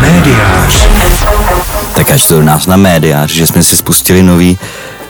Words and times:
Médiář. 0.00 0.88
Tak 1.94 2.10
ať 2.10 2.28
to 2.28 2.42
nás 2.42 2.66
na 2.66 2.76
médiář, 2.76 3.30
že 3.30 3.46
jsme 3.46 3.62
si 3.62 3.76
spustili 3.76 4.22
nový 4.22 4.58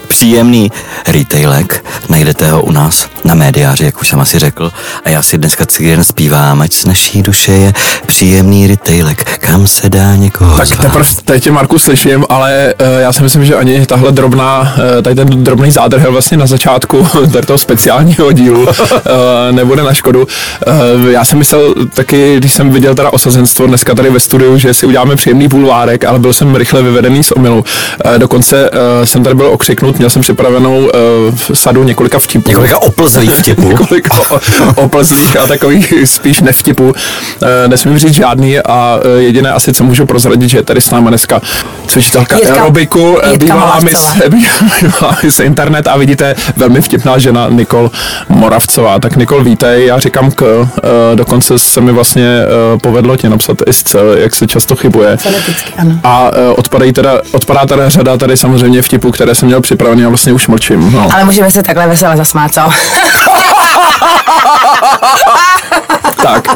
příjemný 0.09 0.73
retailek. 1.09 1.85
Najdete 2.09 2.51
ho 2.51 2.63
u 2.63 2.73
nás 2.73 3.09
na 3.25 3.35
médiáři, 3.35 3.85
jak 3.85 4.01
už 4.01 4.09
jsem 4.09 4.21
asi 4.21 4.39
řekl. 4.39 4.73
A 5.05 5.11
já 5.11 5.23
si 5.23 5.39
dneska 5.39 5.65
jen 5.81 6.05
zpívám, 6.05 6.61
ať 6.61 6.73
z 6.73 6.85
naší 6.85 7.23
duše 7.23 7.53
je 7.53 7.73
příjemný 8.07 8.67
retailek, 8.67 9.39
kam 9.39 9.67
se 9.67 9.91
dá 9.91 10.17
někoho 10.17 10.57
Tak 10.57 10.67
zvát. 10.67 10.81
teprve 10.81 11.05
teď 11.25 11.45
tě 11.45 11.51
Marku 11.51 11.79
slyším, 11.79 12.25
ale 12.29 12.75
uh, 12.81 13.01
já 13.01 13.13
si 13.13 13.23
myslím, 13.23 13.45
že 13.45 13.55
ani 13.55 13.87
tahle 13.87 14.13
drobná, 14.13 14.61
uh, 14.61 15.03
tady 15.03 15.15
ten 15.17 15.45
drobný 15.45 15.71
zádrhel 15.71 16.13
vlastně 16.13 16.37
na 16.37 16.47
začátku 16.47 17.09
tady 17.33 17.47
toho 17.47 17.59
speciálního 17.59 18.33
dílu 18.33 18.63
uh, 18.63 18.69
nebude 19.51 19.83
na 19.83 19.95
škodu. 19.95 20.27
Uh, 21.03 21.11
já 21.11 21.25
jsem 21.25 21.39
myslel 21.39 21.75
taky, 21.95 22.37
když 22.37 22.53
jsem 22.53 22.71
viděl 22.71 22.95
teda 22.95 23.13
osazenstvo 23.13 23.67
dneska 23.67 23.95
tady 23.95 24.11
ve 24.11 24.21
studiu, 24.21 24.59
že 24.59 24.75
si 24.75 24.87
uděláme 24.87 25.17
příjemný 25.17 25.49
bulvárek, 25.49 26.05
ale 26.05 26.19
byl 26.19 26.33
jsem 26.33 26.55
rychle 26.55 26.83
vyvedený 26.83 27.25
z 27.25 27.31
omylu. 27.33 27.65
Uh, 28.05 28.19
dokonce 28.19 28.71
uh, 28.71 28.77
jsem 29.05 29.23
tady 29.23 29.35
byl 29.35 29.47
okřiknut, 29.47 29.98
měl 29.99 30.11
jsem 30.11 30.23
připravenou 30.23 30.79
uh, 30.79 30.91
v 31.35 31.51
sadu 31.55 31.85
několika 31.85 32.19
vtipů. 32.19 32.49
Několika 32.51 32.79
oplzlých 32.83 33.31
vtipů. 33.31 33.69
Několik 33.69 34.09
o- 34.31 34.41
oplzlých 34.77 35.37
a 35.37 35.47
takových 35.47 35.95
spíš 36.05 36.41
nevtipů. 36.41 36.93
Eh, 37.43 37.69
Nesmím 37.69 37.99
říct 37.99 38.15
žádný 38.15 38.59
a 38.59 39.01
eh, 39.19 39.23
jediné 39.23 39.53
asi, 39.53 39.73
co 39.73 39.85
můžu 39.85 40.07
prozradit, 40.07 40.49
že 40.51 40.59
je 40.59 40.63
tady 40.63 40.81
s 40.81 40.91
námi 40.91 41.09
dneska 41.09 41.43
cvičitelka 41.87 42.37
Jitka- 42.37 42.53
aerobiku, 42.53 43.19
Jitka 43.31 43.37
bývalá 43.37 43.81
mis, 43.81 44.07
bývalá 44.83 45.17
mis 45.23 45.41
internet 45.41 45.87
a 45.89 45.97
vidíte 45.97 46.35
velmi 46.57 46.81
vtipná 46.81 47.19
žena 47.19 47.49
Nikol 47.49 47.91
Moravcová. 48.29 48.99
Tak 48.99 49.17
Nikol, 49.17 49.45
vítej, 49.45 49.87
já 49.87 49.99
říkám 49.99 50.31
k, 50.31 50.43
eh, 50.43 51.17
dokonce 51.17 51.59
se 51.59 51.81
mi 51.81 51.93
vlastně 51.93 52.27
eh, 52.27 52.79
povedlo 52.79 53.17
tě 53.17 53.29
napsat 53.29 53.57
i 53.67 53.73
z 53.73 53.97
jak 54.15 54.35
se 54.35 54.47
často 54.47 54.77
chybuje. 54.77 55.17
Foneticky, 55.17 55.73
ano. 55.79 56.01
A 56.05 56.31
eh, 56.35 56.49
odpadají 56.49 56.93
teda, 56.93 57.21
odpadá 57.33 57.67
teda 57.67 57.89
řada 57.89 58.17
tady 58.17 58.37
samozřejmě 58.37 58.83
vtipů, 58.83 59.11
které 59.11 59.35
jsem 59.35 59.47
měl 59.47 59.61
připravený 59.89 60.05
a 60.05 60.09
vlastně 60.09 60.33
už 60.33 60.49
mlčím. 60.49 60.93
No. 60.93 61.09
Ale 61.15 61.25
můžeme 61.25 61.51
se 61.51 61.63
takhle 61.63 61.87
veselé 61.87 62.17
zasmát, 62.17 62.55
co? 62.55 62.61
Tak. 66.23 66.49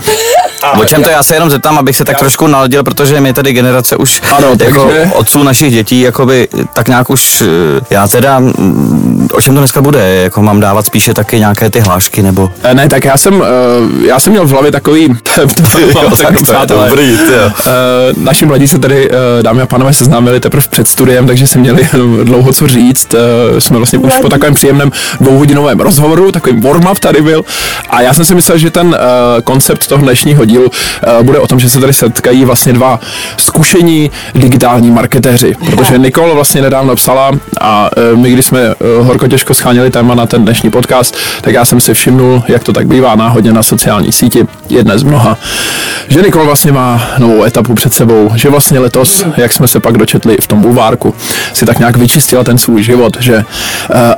O 0.80 0.84
čem 0.84 1.02
to 1.02 1.10
já 1.10 1.22
se 1.22 1.34
jenom 1.34 1.50
zeptám, 1.50 1.78
abych 1.78 1.96
se 1.96 2.04
tak 2.04 2.18
trošku 2.18 2.46
naladil, 2.46 2.84
protože 2.84 3.20
my 3.20 3.32
tady 3.32 3.52
generace 3.52 3.96
už 3.96 4.22
Ano, 4.36 4.48
jako 4.64 4.90
otců 5.12 5.42
našich 5.42 5.72
dětí, 5.72 6.00
jakoby 6.00 6.48
tak 6.72 6.88
nějak 6.88 7.10
už, 7.10 7.42
eh, 7.42 7.46
já 7.90 8.08
teda, 8.08 8.38
mm, 8.38 9.28
o 9.32 9.40
čem 9.40 9.54
to 9.54 9.60
dneska 9.60 9.80
bude, 9.80 10.14
jako 10.22 10.42
mám 10.42 10.60
dávat 10.60 10.86
spíše 10.86 11.14
taky 11.14 11.38
nějaké 11.38 11.70
ty 11.70 11.80
hlášky, 11.80 12.22
nebo... 12.22 12.50
Eh, 12.62 12.74
Ne, 12.74 12.88
tak 12.88 13.04
já 13.04 13.16
jsem, 13.16 13.42
eh, 13.42 14.06
já 14.06 14.20
jsem 14.20 14.32
měl 14.32 14.46
v 14.46 14.50
hlavě 14.50 14.72
takový, 14.72 15.14
dobrý, 15.36 15.82
Naši 18.16 18.46
mladí 18.46 18.68
se 18.68 18.78
tady, 18.78 19.10
dámy 19.42 19.62
a 19.62 19.66
pánové, 19.66 19.92
seznámili 19.92 20.40
teprve 20.40 20.62
před 20.70 20.88
studiem, 20.88 21.26
takže 21.26 21.46
si 21.46 21.58
měli 21.58 21.88
dlouho 22.24 22.52
co 22.52 22.66
říct. 22.66 23.14
Jsme 23.58 23.76
vlastně 23.76 23.98
už 23.98 24.18
po 24.18 24.28
takovém 24.28 24.54
příjemném 24.54 24.92
dvouhodinovém 25.20 25.80
rozhovoru, 25.80 26.32
takový 26.32 26.60
warm-up 26.60 26.98
tady 26.98 27.22
byl. 27.22 27.44
A 27.90 28.00
já 28.00 28.14
jsem 28.14 28.24
si 28.24 28.34
myslel, 28.34 28.58
že 28.58 28.70
ten 28.70 28.96
koncept 29.52 29.86
toho 29.86 30.02
dnešního 30.02 30.44
dílu 30.44 30.70
eh, 31.02 31.22
bude 31.22 31.38
o 31.38 31.46
tom, 31.46 31.60
že 31.60 31.68
se 31.68 31.80
tady 31.80 31.92
setkají 31.92 32.44
vlastně 32.44 32.72
dva 32.72 33.00
zkušení 33.36 34.10
digitální 34.34 34.90
marketéři. 34.90 35.54
Protože 35.70 35.98
Nikol 35.98 36.34
vlastně 36.34 36.62
nedávno 36.62 36.96
psala 36.96 37.30
a 37.60 37.90
eh, 37.96 38.16
my, 38.16 38.32
když 38.32 38.46
jsme 38.46 38.60
eh, 38.60 38.74
horko 39.02 39.28
těžko 39.28 39.54
scháněli 39.54 39.90
téma 39.90 40.14
na 40.14 40.26
ten 40.26 40.44
dnešní 40.44 40.70
podcast, 40.70 41.16
tak 41.40 41.54
já 41.54 41.64
jsem 41.64 41.80
si 41.80 41.94
všimnul, 41.94 42.42
jak 42.48 42.64
to 42.64 42.72
tak 42.72 42.86
bývá 42.86 43.14
náhodně 43.14 43.52
na 43.52 43.62
sociální 43.62 44.12
síti, 44.12 44.46
jedné 44.68 44.98
z 44.98 45.02
mnoha, 45.02 45.38
že 46.08 46.22
Nikol 46.22 46.44
vlastně 46.44 46.72
má 46.72 47.02
novou 47.18 47.44
etapu 47.44 47.74
před 47.74 47.92
sebou, 47.92 48.30
že 48.34 48.50
vlastně 48.50 48.78
letos, 48.78 49.24
jak 49.36 49.52
jsme 49.52 49.68
se 49.68 49.80
pak 49.80 49.98
dočetli 49.98 50.36
v 50.42 50.46
tom 50.46 50.60
bulvárku, 50.60 51.14
si 51.52 51.66
tak 51.66 51.78
nějak 51.78 51.96
vyčistila 51.96 52.44
ten 52.44 52.58
svůj 52.58 52.82
život, 52.82 53.16
že 53.20 53.44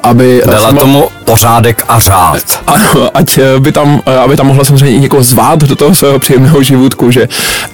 aby... 0.02 0.42
Dala 0.46 0.72
tomu 0.72 1.08
pořádek 1.24 1.84
a 1.88 1.98
řád. 1.98 2.42
ano, 2.66 3.10
ať 3.14 3.38
by 3.58 3.72
tam, 3.72 4.00
aby 4.24 4.36
tam 4.36 4.46
mohla 4.46 4.64
samozřejmě 4.64 4.96
i 4.96 5.00
někoho 5.00 5.23
zvát 5.24 5.58
do 5.58 5.76
toho 5.76 5.94
svého 5.94 6.18
příjemného 6.18 6.62
životku, 6.62 7.10
že. 7.10 7.28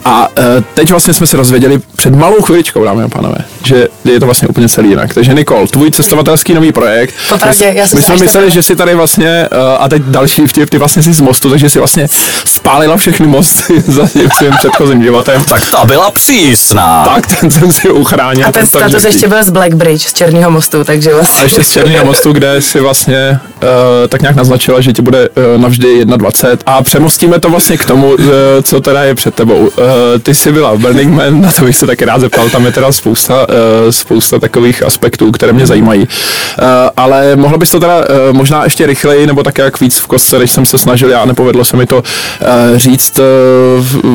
A 0.05 0.29
eh, 0.39 0.43
teď 0.75 0.91
vlastně 0.91 1.15
jsme 1.15 1.27
se 1.27 1.37
rozvěděli 1.37 1.81
před 1.97 2.15
malou 2.15 2.43
chviličkou, 2.43 2.85
dámy 2.85 3.03
a 3.03 3.09
pánové, 3.09 3.39
že 3.65 3.89
je 4.05 4.21
to 4.21 4.27
vlastně 4.27 4.49
úplně 4.49 4.69
celý 4.69 4.89
jinak. 4.89 5.15
Takže 5.15 5.35
Nikol, 5.35 5.67
tvůj 5.67 5.91
cestovatelský 5.91 6.55
nový 6.55 6.73
projekt. 6.73 7.15
Popravdě, 7.29 7.71
my, 7.71 7.79
já 7.79 7.87
jsem 7.87 7.99
my 7.99 8.03
jsme 8.03 8.17
mysleli, 8.17 8.51
že 8.51 8.63
si 8.63 8.77
tady 8.77 8.95
vlastně, 8.95 9.29
eh, 9.29 9.49
a 9.79 9.89
teď 9.89 10.03
další 10.03 10.47
vtip, 10.47 10.71
ty 10.71 10.79
vlastně 10.79 11.03
jsi 11.03 11.13
z 11.13 11.21
mostu, 11.21 11.51
takže 11.51 11.71
si 11.71 11.79
vlastně 11.79 12.09
spálila 12.45 12.97
všechny 12.97 13.27
mosty 13.27 13.81
za 13.87 14.09
tím 14.09 14.31
svým 14.31 14.53
předchozím 14.53 15.03
životem. 15.03 15.45
Tak 15.45 15.71
ta 15.71 15.85
byla 15.85 16.11
přísná. 16.11 17.05
Tak 17.15 17.27
ten 17.41 17.51
jsem 17.51 17.73
si 17.73 17.91
uchránil. 17.91 18.47
A 18.49 18.53
ten 18.53 18.63
to 18.63 18.79
status 18.79 19.05
ještě 19.05 19.29
byl 19.29 19.45
z 19.45 19.51
Black 19.51 19.75
Bridge, 19.75 20.07
z 20.07 20.13
Černého 20.13 20.51
mostu, 20.51 20.85
takže 20.85 21.13
a 21.13 21.15
vlastně... 21.15 21.45
ještě 21.45 21.65
z 21.65 21.71
Černého 21.71 22.05
mostu, 22.05 22.33
kde 22.33 22.63
si 22.63 22.81
vlastně 22.81 23.41
uh, 23.63 23.69
tak 24.09 24.23
nějak 24.23 24.37
naznačila, 24.37 24.81
že 24.81 24.93
ti 24.93 25.03
bude 25.03 25.29
uh, 25.29 25.61
navždy 25.61 26.05
21. 26.05 26.63
A 26.67 26.83
přemostíme 26.83 27.40
to 27.41 27.51
vlastně 27.51 27.77
k 27.77 27.85
tomu, 27.85 28.17
co 28.63 28.81
teda 28.81 29.05
je 29.05 29.15
před 29.15 29.35
tebou. 29.35 29.59
Uh, 29.59 29.69
ty 30.23 30.35
jsi 30.35 30.53
byla 30.53 30.75
v 30.75 30.79
Burning 30.79 31.15
Man, 31.15 31.41
na 31.41 31.53
to 31.59 31.65
bych 31.65 31.77
se 31.77 31.87
taky 31.87 32.05
rád 32.05 32.21
zeptal, 32.21 32.49
tam 32.49 32.67
je 32.67 32.73
teda 32.73 32.93
spousta, 32.93 33.47
uh, 33.49 33.91
spousta 33.91 34.39
takových 34.39 34.83
aspektů, 34.83 35.33
které 35.33 35.53
mě 35.53 35.67
zajímají. 35.67 36.01
Uh, 36.01 36.07
ale 36.97 37.37
mohla 37.37 37.59
bys 37.59 37.71
to 37.71 37.81
teda 37.81 38.05
možná 38.33 38.65
ještě 38.65 38.87
rychleji, 38.87 39.27
nebo 39.27 39.43
tak 39.43 39.59
jak 39.59 39.81
víc 39.81 39.99
v 39.99 40.07
kostce, 40.07 40.39
než 40.39 40.51
jsem 40.51 40.67
se 40.67 40.79
snažil 40.79 41.11
já, 41.11 41.25
nepovedlo 41.25 41.65
se 41.65 41.77
mi 41.77 41.87
to 41.87 42.03
říct, 42.77 43.21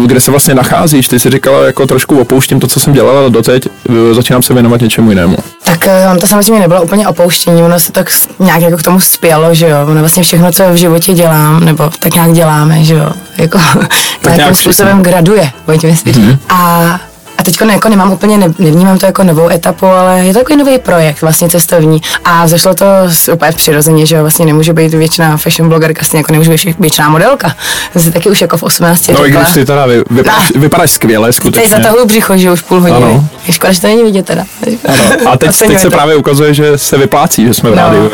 kde 0.06 0.22
se 0.22 0.32
vlastně 0.32 0.56
nacházíš. 0.56 1.08
Ty 1.08 1.20
jsi 1.20 1.30
říkala, 1.30 1.66
jako 1.66 1.88
trošku 1.88 2.20
opouštím 2.20 2.60
to, 2.60 2.68
co 2.68 2.80
jsem 2.80 2.94
dělala 2.94 3.30
doteď, 3.30 3.68
začínám 4.12 4.42
se 4.42 4.54
věnovat 4.54 4.82
něčemu 4.82 5.10
jinému. 5.10 5.38
Tak 5.66 5.88
eh, 5.88 6.10
on 6.12 6.20
to 6.20 6.28
samozřejmě 6.28 6.60
nebylo 6.60 6.82
úplně 6.84 7.08
opouštění, 7.08 7.64
ono 7.64 7.80
se 7.80 7.92
tak 7.92 8.08
nějak 8.40 8.62
jako 8.62 8.78
k 8.78 8.84
tomu 8.84 9.00
spělo, 9.00 9.54
že 9.54 9.70
jo, 9.70 9.78
ono 9.88 10.00
vlastně 10.00 10.24
všechno, 10.24 10.52
co 10.52 10.64
v 10.72 10.76
životě 10.76 11.14
dělám, 11.14 11.66
nebo 11.66 11.90
tak 12.00 12.14
nějak 12.14 12.34
děláme, 12.34 12.84
že 12.84 12.96
jo, 12.96 13.10
jako 13.38 13.58
nějak 14.24 14.38
nějakým 14.38 14.56
způsobem 14.56 15.04
graduje, 15.04 15.52
pojďme 15.66 15.96
si 15.96 16.04
mm-hmm. 16.04 16.38
A 16.50 17.00
a 17.38 17.44
teď 17.44 17.56
jako 17.72 17.90
nemám 17.90 18.12
úplně, 18.12 18.38
ne, 18.38 18.54
nevnímám 18.60 18.98
to 18.98 19.06
jako 19.06 19.24
novou 19.24 19.50
etapu, 19.50 19.86
ale 19.86 20.20
je 20.20 20.34
to 20.34 20.40
takový 20.40 20.58
nový 20.60 20.78
projekt, 20.80 21.22
vlastně 21.22 21.50
cestovní. 21.50 22.02
A 22.26 22.48
zašlo 22.48 22.74
to 22.74 22.86
úplně 23.34 23.52
přirozeně, 23.52 24.06
že 24.06 24.22
vlastně 24.22 24.46
nemůže 24.46 24.74
být 24.74 24.94
většiná 24.94 25.38
fashion 25.38 25.70
blogerka, 25.70 26.06
stejně 26.06 26.20
jako 26.20 26.32
nemůže 26.32 26.50
být 26.52 26.80
většiná 26.80 27.10
modelka. 27.10 27.56
Jsem 27.92 28.02
si 28.02 28.12
taky 28.12 28.30
už 28.30 28.42
jako 28.42 28.58
v 28.58 28.64
18 28.64 29.08
No 29.08 29.28
i 29.28 29.32
když 29.32 29.50
ty 29.54 29.66
teda 29.66 29.86
vy, 29.86 30.04
vypadáš, 30.10 30.52
No. 30.56 30.62
vypadáš 30.62 30.92
skvěle, 30.92 31.28
Teď 31.28 31.36
skutečně. 31.36 31.70
zatahuju 31.70 32.06
břicho, 32.06 32.38
že 32.38 32.52
už 32.52 32.62
půl 32.62 32.80
hodiny. 32.82 32.98
Ano. 32.98 33.28
Je 33.48 33.54
škoda, 33.54 33.74
že 33.74 33.82
to 33.82 33.88
není 33.88 34.04
vidět 34.04 34.26
teda. 34.26 34.46
Ano. 34.88 35.32
A 35.32 35.38
teď, 35.38 35.60
teď 35.60 35.80
se 35.80 35.90
to. 35.90 35.96
právě 35.96 36.16
ukazuje, 36.16 36.54
že 36.54 36.78
se 36.78 36.98
vyplácí, 36.98 37.46
že 37.48 37.54
jsme 37.54 37.70
v 37.70 37.74
rádiu. 37.74 38.12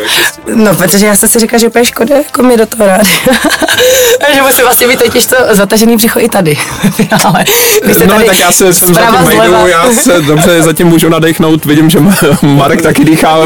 No, 0.54 0.64
no, 0.64 0.74
protože 0.74 1.06
já 1.06 1.16
jsem 1.16 1.28
si 1.28 1.38
říkala, 1.40 1.60
že 1.60 1.68
úplně 1.68 1.84
škoda, 1.84 2.16
jako 2.16 2.42
mi 2.42 2.56
do 2.56 2.66
toho 2.66 2.86
rád. 2.86 3.06
že 4.34 4.42
musím 4.42 4.64
vlastně 4.64 4.88
být 4.88 4.98
totiž 5.02 5.26
to 5.26 5.36
zatažený 5.50 5.96
břicho 5.96 6.18
i 6.20 6.28
tady. 6.28 6.58
Ale 7.24 7.44
No 8.06 8.14
tady 8.14 8.24
tak 8.24 8.38
já 8.38 8.52
se 8.52 8.74
jsem 8.74 8.94
zatím 9.12 9.38
vejdu, 9.38 9.66
já 9.66 9.92
se 9.92 10.20
dobře 10.20 10.62
zatím 10.62 10.86
můžu 10.86 11.08
nadechnout, 11.08 11.64
vidím, 11.64 11.90
že 11.90 11.98
Marek 12.42 12.82
taky 12.82 13.04
dýchá 13.04 13.36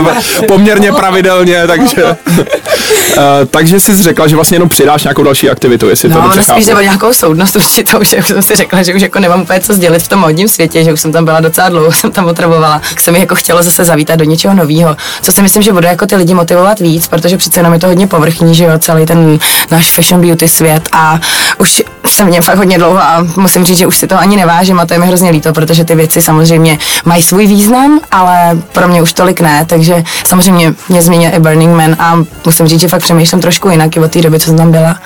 poměrně 0.49 0.93
pravidelně, 0.93 1.67
takže 1.67 2.05
uh, 2.05 3.23
takže 3.51 3.81
jsi 3.81 3.97
řekla, 4.03 4.27
že 4.27 4.37
vlastně 4.37 4.55
jenom 4.55 4.69
přidáš 4.69 5.05
nějakou 5.05 5.23
další 5.23 5.51
aktivitu, 5.51 5.89
jestli 5.89 6.09
to 6.09 6.15
No, 6.15 6.21
dobře 6.23 6.41
ono 6.41 6.45
spíš 6.45 6.67
jde 6.67 6.73
chápu. 6.73 6.79
o 6.81 6.83
nějakou 6.85 7.13
soudnost 7.13 7.57
určitou, 7.57 7.99
že 8.05 8.17
už 8.17 8.27
jsem 8.29 8.43
si 8.43 8.57
řekla, 8.57 8.83
že 8.83 8.95
už 8.95 9.03
jako 9.03 9.21
nemám 9.21 9.43
úplně 9.43 9.61
co 9.61 9.75
sdělit 9.75 9.99
v 10.03 10.09
tom 10.09 10.19
modním 10.21 10.49
světě, 10.49 10.85
že 10.85 10.93
už 10.93 11.01
jsem 11.01 11.13
tam 11.13 11.25
byla 11.25 11.41
docela 11.41 11.69
dlouho, 11.69 11.93
jsem 11.93 12.11
tam 12.13 12.25
otravovala. 12.27 12.81
Tak 12.91 13.01
se 13.01 13.13
mi 13.13 13.19
jako 13.19 13.35
chtělo 13.35 13.63
zase 13.63 13.85
zavítat 13.85 14.19
do 14.19 14.25
něčeho 14.25 14.55
nového, 14.55 14.97
co 15.23 15.33
si 15.33 15.43
myslím, 15.43 15.63
že 15.63 15.73
bude 15.73 15.89
jako 15.89 16.07
ty 16.07 16.17
lidi 16.17 16.35
motivovat 16.35 16.81
víc, 16.81 17.09
protože 17.09 17.37
přece 17.37 17.61
jenom 17.61 17.73
je 17.73 17.79
to 17.79 17.87
hodně 17.87 18.07
povrchní, 18.07 18.55
že 18.55 18.65
jo, 18.65 18.79
celý 18.79 19.07
ten 19.07 19.39
náš 19.71 19.91
fashion 19.93 20.21
beauty 20.21 20.49
svět 20.49 20.89
a 20.93 21.21
už 21.59 21.83
jsem 22.17 22.27
v 22.27 22.31
něm 22.31 22.43
fakt 22.43 22.59
hodně 22.59 22.79
dlouho 22.79 22.99
a 22.99 23.27
musím 23.37 23.65
říct, 23.65 23.79
že 23.79 23.87
už 23.87 23.97
si 23.97 24.07
to 24.07 24.19
ani 24.19 24.37
nevážím 24.37 24.81
a 24.81 24.87
to 24.87 24.95
je 24.95 24.99
mi 25.01 25.07
hrozně 25.07 25.31
líto, 25.31 25.53
protože 25.53 25.85
ty 25.85 25.95
věci 25.95 26.23
samozřejmě 26.23 26.79
mají 27.05 27.23
svůj 27.23 27.47
význam, 27.47 28.01
ale 28.11 28.59
pro 28.73 28.89
mě 28.89 29.03
už 29.03 29.13
tolik 29.13 29.41
ne, 29.41 29.65
takže 29.69 30.05
samozřejmě 30.25 30.75
mě 30.89 31.03
změnil 31.03 31.31
i 31.35 31.39
Burning 31.41 31.77
Man 31.77 31.97
a 31.99 32.19
musím 32.47 32.69
říct, 32.69 32.81
že 32.81 32.89
fakt 32.89 33.03
přemýšlím 33.03 33.41
trošku 33.41 33.69
jinak 33.71 33.97
i 33.97 34.01
od 34.01 34.11
té 34.11 34.21
doby, 34.23 34.41
co 34.41 34.47
jsem 34.47 34.57
tam 34.57 34.71
byla. 34.73 34.97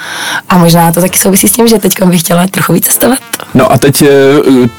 A 0.49 0.59
možná 0.59 0.93
to 0.93 1.01
taky 1.01 1.19
souvisí 1.19 1.49
s 1.49 1.53
tím, 1.53 1.69
že 1.69 1.79
teď 1.79 2.03
bych 2.05 2.21
chtěla 2.21 2.47
trochu 2.47 2.73
víc 2.73 2.87
cestovat. 2.87 3.19
No 3.55 3.73
a 3.73 3.79
teď, 3.79 4.03
eh, 4.03 4.09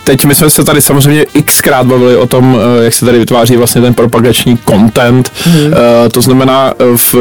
teď 0.04 0.26
my 0.26 0.36
jsme 0.36 0.50
se 0.50 0.64
tady 0.64 0.82
samozřejmě 0.82 1.26
xkrát 1.46 1.88
bavili 1.88 2.18
o 2.18 2.28
tom, 2.28 2.58
eh, 2.80 2.84
jak 2.84 2.94
se 2.94 3.06
tady 3.06 3.20
vytváří 3.20 3.58
vlastně 3.58 3.82
ten 3.82 3.94
propagační 3.94 4.60
content. 4.70 5.32
Eh, 5.48 6.10
To 6.12 6.22
znamená, 6.22 6.74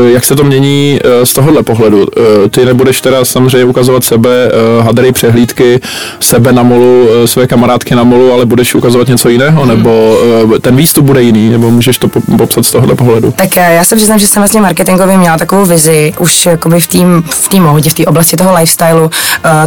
jak 0.09 0.25
se 0.25 0.37
to 0.37 0.45
mění 0.45 1.01
z 1.25 1.33
tohohle 1.33 1.63
pohledu. 1.63 2.07
Ty 2.51 2.65
nebudeš 2.65 3.01
teda 3.01 3.25
samozřejmě 3.25 3.65
ukazovat 3.65 4.05
sebe, 4.05 4.31
eh, 4.49 4.83
nádherné 5.01 5.13
přehlídky 5.13 5.81
sebe 6.21 6.53
na 6.53 6.63
molu, 6.63 7.09
eh, 7.09 7.27
své 7.27 7.47
kamarádky 7.47 7.95
na 7.95 8.05
molu, 8.05 8.33
ale 8.33 8.47
budeš 8.47 8.75
ukazovat 8.75 9.09
něco 9.09 9.29
jiného, 9.29 9.67
nebo 9.67 10.17
eh, 10.57 10.59
ten 10.59 10.77
výstup 10.77 11.05
bude 11.05 11.23
jiný, 11.23 11.51
nebo 11.51 11.71
můžeš 11.71 11.99
to 11.99 12.09
po- 12.09 12.37
popsat 12.37 12.65
z 12.67 12.73
tohohle 12.73 12.95
pohledu? 12.95 13.33
Tak 13.37 13.57
eh, 13.57 13.75
já 13.75 13.85
se 13.85 13.97
přiznám, 13.97 14.19
že 14.19 14.29
jsem 14.29 14.41
vlastně 14.41 14.61
marketingově 14.61 15.19
měla 15.19 15.39
takovou 15.39 15.65
vizi, 15.65 16.13
už 16.19 16.47
jakoby 16.47 16.81
v 16.81 16.87
tým, 16.87 17.23
v 17.27 17.49
té 17.49 17.61
módě, 17.61 17.91
v 17.91 17.95
té 17.95 18.07
oblasti 18.07 18.37
toho 18.37 18.55
lifestylu, 18.55 19.11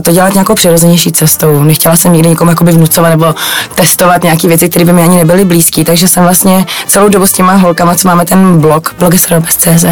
to 0.01 0.11
dělat 0.11 0.33
nějakou 0.33 0.55
přirozenější 0.55 1.11
cestou. 1.11 1.63
Nechtěla 1.63 1.95
jsem 1.95 2.13
nikdy 2.13 2.29
nikomu 2.29 2.51
jakoby 2.51 2.71
vnucovat 2.71 3.09
nebo 3.09 3.35
testovat 3.75 4.23
nějaké 4.23 4.47
věci, 4.47 4.69
které 4.69 4.85
by 4.85 4.93
mi 4.93 5.01
ani 5.01 5.17
nebyly 5.17 5.45
blízké, 5.45 5.83
takže 5.83 6.07
jsem 6.07 6.23
vlastně 6.23 6.65
celou 6.87 7.09
dobu 7.09 7.25
s 7.25 7.31
těma 7.31 7.53
holkama, 7.53 7.95
co 7.95 8.07
máme 8.07 8.25
ten 8.25 8.59
blog, 8.59 8.95
blogesrobes.cz, 8.99 9.85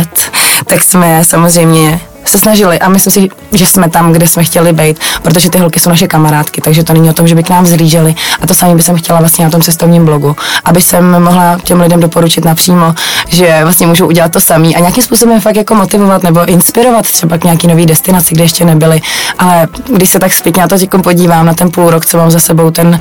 tak 0.65 0.83
jsme 0.83 1.23
samozřejmě 1.23 2.01
se 2.31 2.37
snažili 2.37 2.79
a 2.79 2.89
myslím 2.89 3.11
si, 3.11 3.29
že 3.51 3.65
jsme 3.65 3.89
tam, 3.89 4.11
kde 4.13 4.27
jsme 4.27 4.43
chtěli 4.43 4.73
být, 4.73 4.99
protože 5.21 5.49
ty 5.49 5.57
holky 5.57 5.79
jsou 5.79 5.89
naše 5.89 6.07
kamarádky, 6.07 6.61
takže 6.61 6.83
to 6.83 6.93
není 6.93 7.09
o 7.09 7.13
tom, 7.13 7.27
že 7.27 7.35
by 7.35 7.43
k 7.43 7.49
nám 7.49 7.65
zlíželi 7.65 8.15
a 8.41 8.47
to 8.47 8.53
samé 8.53 8.75
bych 8.75 8.89
chtěla 8.95 9.19
vlastně 9.19 9.45
na 9.45 9.51
tom 9.51 9.61
cestovním 9.61 10.05
blogu, 10.05 10.35
aby 10.65 10.81
jsem 10.81 11.23
mohla 11.23 11.57
těm 11.63 11.81
lidem 11.81 11.99
doporučit 11.99 12.45
napřímo, 12.45 12.95
že 13.29 13.59
vlastně 13.63 13.87
můžou 13.87 14.07
udělat 14.07 14.31
to 14.31 14.39
samý 14.39 14.75
a 14.75 14.79
nějakým 14.79 15.03
způsobem 15.03 15.41
fakt 15.41 15.55
jako 15.55 15.75
motivovat 15.75 16.23
nebo 16.23 16.45
inspirovat 16.45 17.11
třeba 17.11 17.37
k 17.37 17.43
nějaký 17.43 17.67
nový 17.67 17.85
destinaci, 17.85 18.35
kde 18.35 18.43
ještě 18.43 18.65
nebyli, 18.65 19.01
ale 19.39 19.67
když 19.95 20.09
se 20.09 20.19
tak 20.19 20.33
zpětně 20.33 20.61
na 20.61 20.67
to 20.67 20.77
podívám 21.03 21.45
na 21.45 21.53
ten 21.53 21.71
půl 21.71 21.89
rok, 21.89 22.05
co 22.05 22.17
mám 22.17 22.31
za 22.31 22.39
sebou 22.39 22.71
ten 22.71 22.99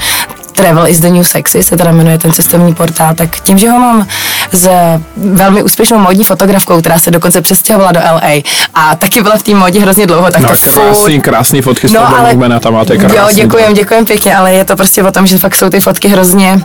Travel 0.60 0.86
is 0.88 1.00
the 1.00 1.08
New 1.10 1.24
Sexy 1.24 1.62
se 1.62 1.76
teda 1.76 1.92
jmenuje 1.92 2.18
ten 2.18 2.32
cestovní 2.32 2.74
portál, 2.74 3.14
tak 3.14 3.40
tím, 3.40 3.58
že 3.58 3.70
ho 3.70 3.78
mám 3.78 4.06
s 4.52 4.68
velmi 5.16 5.62
úspěšnou 5.62 5.98
módní 5.98 6.24
fotografkou, 6.24 6.80
která 6.80 6.98
se 6.98 7.10
dokonce 7.10 7.40
přestěhovala 7.40 7.92
do 7.92 8.00
LA 8.00 8.42
a 8.74 8.96
taky 8.96 9.22
byla 9.22 9.36
v 9.36 9.42
té 9.42 9.54
módě 9.54 9.80
hrozně 9.80 10.06
dlouho, 10.06 10.30
tak 10.30 10.42
No, 10.42 10.48
to 10.48 10.54
krásný, 10.72 11.20
krásný 11.20 11.62
fotky 11.62 11.86
No, 11.92 12.00
no, 12.00 12.18
ale- 12.18 12.34
ale... 12.44 12.60
tam 12.60 12.74
máte 12.74 12.96
krásný. 12.98 13.16
Jo, 13.18 13.24
děkujem, 13.34 13.74
děkujem 13.74 14.04
pěkně, 14.04 14.36
ale 14.36 14.52
je 14.52 14.64
to 14.64 14.76
prostě 14.76 15.02
o 15.02 15.12
tom, 15.12 15.26
že 15.26 15.38
fakt 15.38 15.54
jsou 15.54 15.70
ty 15.70 15.80
fotky 15.80 16.08
hrozně 16.08 16.60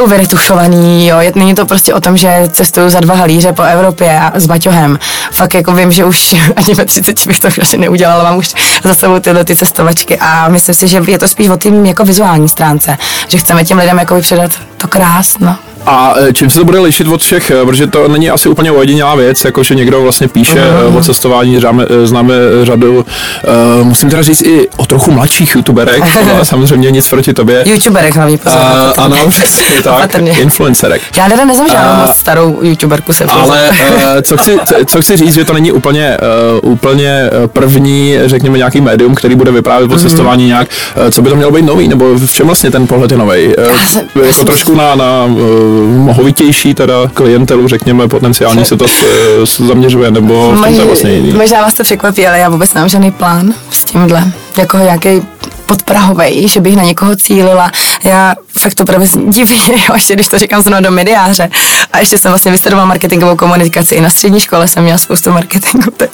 jsou 0.00 0.06
vyretušovaný, 0.06 1.06
jo, 1.06 1.16
není 1.34 1.54
to 1.54 1.66
prostě 1.66 1.94
o 1.94 2.00
tom, 2.00 2.16
že 2.16 2.48
cestuju 2.52 2.90
za 2.90 3.00
dva 3.00 3.14
halíře 3.14 3.52
po 3.52 3.62
Evropě 3.62 4.20
a 4.20 4.40
s 4.40 4.46
baťohem. 4.46 4.98
Fakt 5.32 5.54
jako 5.54 5.72
vím, 5.72 5.92
že 5.92 6.04
už 6.04 6.36
ani 6.56 6.74
ve 6.74 6.84
30 6.84 7.26
bych 7.26 7.40
to 7.40 7.48
asi 7.62 7.78
neudělala, 7.78 8.24
mám 8.24 8.36
už 8.36 8.54
za 8.84 8.94
sebou 8.94 9.18
tyhle 9.18 9.44
ty 9.44 9.56
cestovačky 9.56 10.18
a 10.18 10.48
myslím 10.48 10.74
si, 10.74 10.88
že 10.88 11.02
je 11.06 11.18
to 11.18 11.28
spíš 11.28 11.48
o 11.48 11.56
tím 11.56 11.86
jako 11.86 12.04
vizuální 12.04 12.48
stránce, 12.48 12.96
že 13.28 13.38
chceme 13.38 13.64
těm 13.64 13.78
lidem 13.78 13.98
jako 13.98 14.20
předat 14.20 14.50
to 14.76 14.88
krásno. 14.88 15.56
A 15.86 16.14
e, 16.28 16.32
čím 16.32 16.50
se 16.50 16.58
to 16.58 16.64
bude 16.64 16.78
lišit 16.80 17.08
od 17.08 17.22
všech, 17.22 17.50
e, 17.50 17.64
protože 17.66 17.86
to 17.86 18.08
není 18.08 18.30
asi 18.30 18.48
úplně 18.48 18.72
ojedinělá 18.72 19.14
věc, 19.14 19.44
jako 19.44 19.62
že 19.62 19.74
někdo 19.74 20.02
vlastně 20.02 20.28
píše 20.28 20.54
uh-huh. 20.54 20.98
o 20.98 21.00
cestování, 21.02 21.60
známe, 21.60 21.86
známe 22.04 22.34
řadu, 22.62 22.96
uh, 22.96 23.86
musím 23.86 24.10
teda 24.10 24.22
říct 24.22 24.42
i 24.42 24.68
o 24.76 24.86
trochu 24.86 25.10
mladších 25.12 25.54
youtuberek, 25.56 26.02
ale 26.34 26.44
samozřejmě 26.44 26.90
nic 26.90 27.08
proti 27.08 27.32
tobě. 27.32 27.62
YouTuberek 27.66 28.16
hlavně 28.16 28.38
pozor. 28.38 28.58
Uh, 28.96 29.04
ano, 29.04 29.16
přesně 29.28 29.82
tak, 29.82 29.94
Opatrně. 29.94 30.32
influencerek. 30.40 31.02
Já 31.16 31.28
teda 31.28 31.44
neznám 31.44 31.68
žádnou 31.68 31.90
A- 32.02 32.06
moc 32.06 32.16
starou 32.16 32.58
youtuberku 32.62 33.12
se. 33.12 33.24
Ale 33.24 33.70
uh, 33.70 33.96
co, 34.22 34.36
chci, 34.36 34.58
co- 34.86 35.00
chci 35.02 35.16
říct, 35.16 35.34
že 35.34 35.44
to 35.44 35.52
není 35.52 35.72
úplně, 35.72 36.16
uh, 36.62 36.70
úplně 36.72 37.30
první, 37.46 38.14
řekněme, 38.26 38.58
nějaký 38.58 38.80
médium, 38.80 39.14
který 39.14 39.34
bude 39.34 39.50
vyprávět 39.52 39.90
o 39.90 39.94
Mhm. 39.94 40.02
cestování 40.02 40.46
nějak, 40.46 40.68
uh, 41.04 41.10
co 41.10 41.22
by 41.22 41.28
to 41.30 41.36
mělo 41.36 41.50
být 41.52 41.62
nový, 41.64 41.88
nebo 41.88 42.14
v 42.14 42.32
čem 42.32 42.46
vlastně 42.46 42.70
ten 42.70 42.86
pohled 42.86 43.10
je 43.10 43.16
nový? 43.18 43.46
Uh, 43.56 44.30
jsem- 44.30 44.46
trošku 44.46 44.74
na, 44.74 44.94
na 44.94 45.24
uh, 45.24 45.69
mohovitější 45.96 46.74
teda 46.74 46.94
klientelu, 47.14 47.68
řekněme, 47.68 48.08
potenciální 48.08 48.64
se 48.64 48.76
to 48.76 48.84
uh, 48.84 49.66
zaměřuje, 49.66 50.10
nebo 50.10 50.52
v 50.52 50.54
tom 50.54 50.64
to 50.64 50.80
je 50.80 50.84
vlastně 50.86 51.12
jiný. 51.12 51.32
možná 51.32 51.62
vás 51.62 51.74
to 51.74 51.82
překvapí, 51.82 52.26
ale 52.26 52.38
já 52.38 52.48
vůbec 52.48 52.74
nemám 52.74 52.88
žádný 52.88 53.10
plán 53.10 53.54
s 53.70 53.84
tímhle. 53.84 54.32
Jako 54.58 54.78
nějaký 54.78 55.22
podprahovej, 55.70 56.48
že 56.48 56.60
bych 56.60 56.76
na 56.76 56.82
někoho 56.82 57.16
cílila. 57.16 57.70
Já 58.04 58.34
fakt 58.58 58.74
to 58.74 58.84
právě 58.84 59.08
divně, 59.28 59.74
jo, 59.88 59.94
ještě 59.94 60.14
když 60.14 60.28
to 60.28 60.38
říkám 60.38 60.62
zrovna 60.62 60.80
do 60.80 60.90
mediáře. 60.90 61.50
A 61.92 61.98
ještě 61.98 62.18
jsem 62.18 62.30
vlastně 62.30 62.50
vystudovala 62.50 62.86
marketingovou 62.86 63.36
komunikaci. 63.36 63.94
I 63.94 64.00
na 64.00 64.10
střední 64.10 64.40
škole 64.40 64.68
jsem 64.68 64.82
měla 64.82 64.98
spoustu 64.98 65.30
marketingu. 65.30 65.90
Tak 65.96 66.10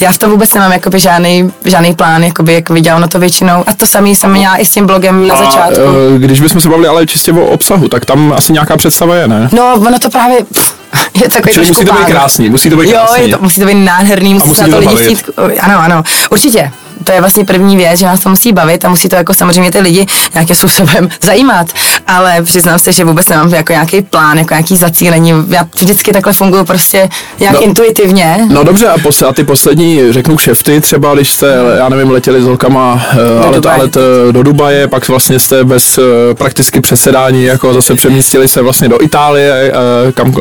já 0.00 0.12
v 0.12 0.18
tom 0.18 0.30
vůbec 0.30 0.54
nemám 0.54 0.72
jakoby 0.72 1.00
žádný, 1.00 1.52
žádný 1.64 1.94
plán, 1.94 2.24
jakoby, 2.24 2.54
jak 2.54 2.70
vydělám 2.70 3.00
na 3.00 3.06
to 3.08 3.18
většinou. 3.18 3.64
A 3.66 3.74
to 3.76 3.86
samé 3.86 4.08
jsem 4.08 4.32
měla 4.32 4.56
i 4.56 4.64
s 4.64 4.70
tím 4.70 4.86
blogem 4.86 5.28
na 5.28 5.36
začátku. 5.36 5.80
A, 5.80 5.90
uh, 5.90 6.18
když 6.18 6.40
bychom 6.40 6.60
se 6.60 6.68
bavili 6.68 6.88
ale 6.88 7.06
čistě 7.06 7.32
o 7.32 7.46
obsahu, 7.46 7.88
tak 7.88 8.04
tam 8.04 8.32
asi 8.36 8.52
nějaká 8.52 8.76
představa 8.76 9.16
je, 9.16 9.28
ne? 9.28 9.48
No, 9.52 9.74
ono 9.74 9.98
to 9.98 10.10
právě 10.10 10.38
je 11.22 11.28
takový 11.28 11.54
Čili 11.54 11.66
musí 11.66 11.84
to 11.84 11.92
být 11.92 12.06
krásný, 12.06 12.50
musí 12.50 12.70
to 12.70 12.76
být 12.76 12.90
Jo, 12.90 12.98
krásný. 12.98 13.22
je 13.22 13.36
to, 13.36 13.42
musí 13.42 13.60
to 13.60 13.66
být 13.66 13.74
nádherný, 13.74 14.34
musí, 14.34 14.48
musí 14.48 14.60
se 14.60 14.68
na 14.68 14.76
to 14.76 14.88
lidi 14.88 15.04
chtít. 15.04 15.30
Ano, 15.60 15.78
ano, 15.78 16.02
určitě. 16.30 16.70
To 17.04 17.12
je 17.12 17.20
vlastně 17.20 17.44
první 17.44 17.76
věc, 17.76 18.00
že 18.00 18.06
nás 18.06 18.20
to 18.20 18.28
musí 18.28 18.52
bavit 18.52 18.84
a 18.84 18.88
musí 18.88 19.08
to 19.08 19.16
jako 19.16 19.34
samozřejmě 19.34 19.70
ty 19.70 19.80
lidi 19.80 20.06
nějakým 20.34 20.56
způsobem 20.56 21.08
zajímat. 21.24 21.72
Ale 22.06 22.42
přiznám 22.42 22.78
se, 22.78 22.92
že 22.92 23.04
vůbec 23.04 23.28
nemám 23.28 23.54
jako 23.54 23.72
nějaký 23.72 24.02
plán, 24.02 24.38
jako 24.38 24.54
nějaký 24.54 24.76
zacílení. 24.76 25.32
Já 25.48 25.68
vždycky 25.80 26.12
takhle 26.12 26.32
funguji 26.32 26.64
prostě 26.64 27.08
nějak 27.40 27.54
No. 27.54 27.62
intuitivně. 27.62 28.38
No 28.48 28.64
dobře, 28.64 28.88
a, 28.88 28.98
pos, 28.98 29.22
a 29.22 29.32
ty 29.32 29.44
poslední, 29.44 30.12
řeknu 30.12 30.36
kšefty, 30.36 30.80
třeba 30.80 31.14
když 31.14 31.30
jste, 31.30 31.54
já 31.78 31.88
nevím, 31.88 32.10
letěli 32.10 32.42
s 32.42 32.44
holkama 32.44 32.94
uh, 33.12 33.50
let, 33.50 33.54
Dubaje. 33.54 33.82
let 33.82 33.96
eh, 33.96 34.32
do 34.32 34.42
Dubaje, 34.42 34.88
pak 34.88 35.08
vlastně 35.08 35.40
jste 35.40 35.64
bez 35.64 35.98
uh, 35.98 36.04
prakticky 36.34 36.80
přesedání, 36.80 37.44
jako 37.44 37.74
zase 37.74 37.94
přemístili 37.94 38.48
se 38.48 38.62
vlastně 38.62 38.88
do 38.88 39.02
Itálie, 39.02 39.72
kam, 40.14 40.28
uh, 40.28 40.34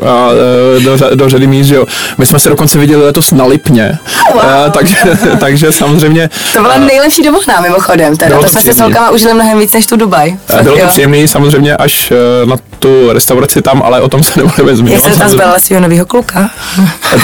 do, 0.83 0.97
do 1.15 1.29
řady 1.29 1.47
míst, 1.47 1.67
že 1.67 1.75
jo. 1.75 1.85
My 2.17 2.25
jsme 2.25 2.39
se 2.39 2.49
dokonce 2.49 2.77
viděli 2.79 3.05
letos 3.05 3.31
na 3.31 3.45
Lipně, 3.45 3.97
Wow. 4.33 4.43
uh, 4.43 4.71
takže, 4.71 4.95
takže 5.39 5.71
samozřejmě 5.71 6.29
To 6.53 6.61
byla 6.61 6.77
nejlepší 6.77 7.23
dovolená 7.23 7.61
mimochodem. 7.61 8.17
Teda. 8.17 8.29
Bylo 8.29 8.39
To 8.41 8.45
to 8.45 8.51
jsme 8.51 8.61
si 8.61 8.73
s 8.73 8.79
holkama 8.81 9.09
užili 9.09 9.33
mnohem 9.33 9.59
víc 9.59 9.73
než 9.73 9.85
tu 9.87 9.95
Dubaj. 9.95 10.37
eh, 10.59 10.63
bylo 10.63 10.77
to 10.77 10.87
příjemný, 10.87 11.27
samozřejmě 11.27 11.52
až 11.77 12.11
uh, 12.43 12.49
na 12.49 12.55
tu 12.79 13.13
restauraci 13.13 13.61
tam, 13.61 13.83
ale 13.83 14.01
o 14.01 14.09
tom 14.09 14.23
se 14.23 14.39
nebudeme 14.39 14.71
Já 14.71 14.75
zmiňovat. 14.77 15.01
jsem 15.01 15.09
tam 15.11 15.17
samozřejmě. 15.19 15.35
zbalila 15.37 15.59
svého 15.59 15.81
nového 15.81 16.05
kluka. 16.05 16.49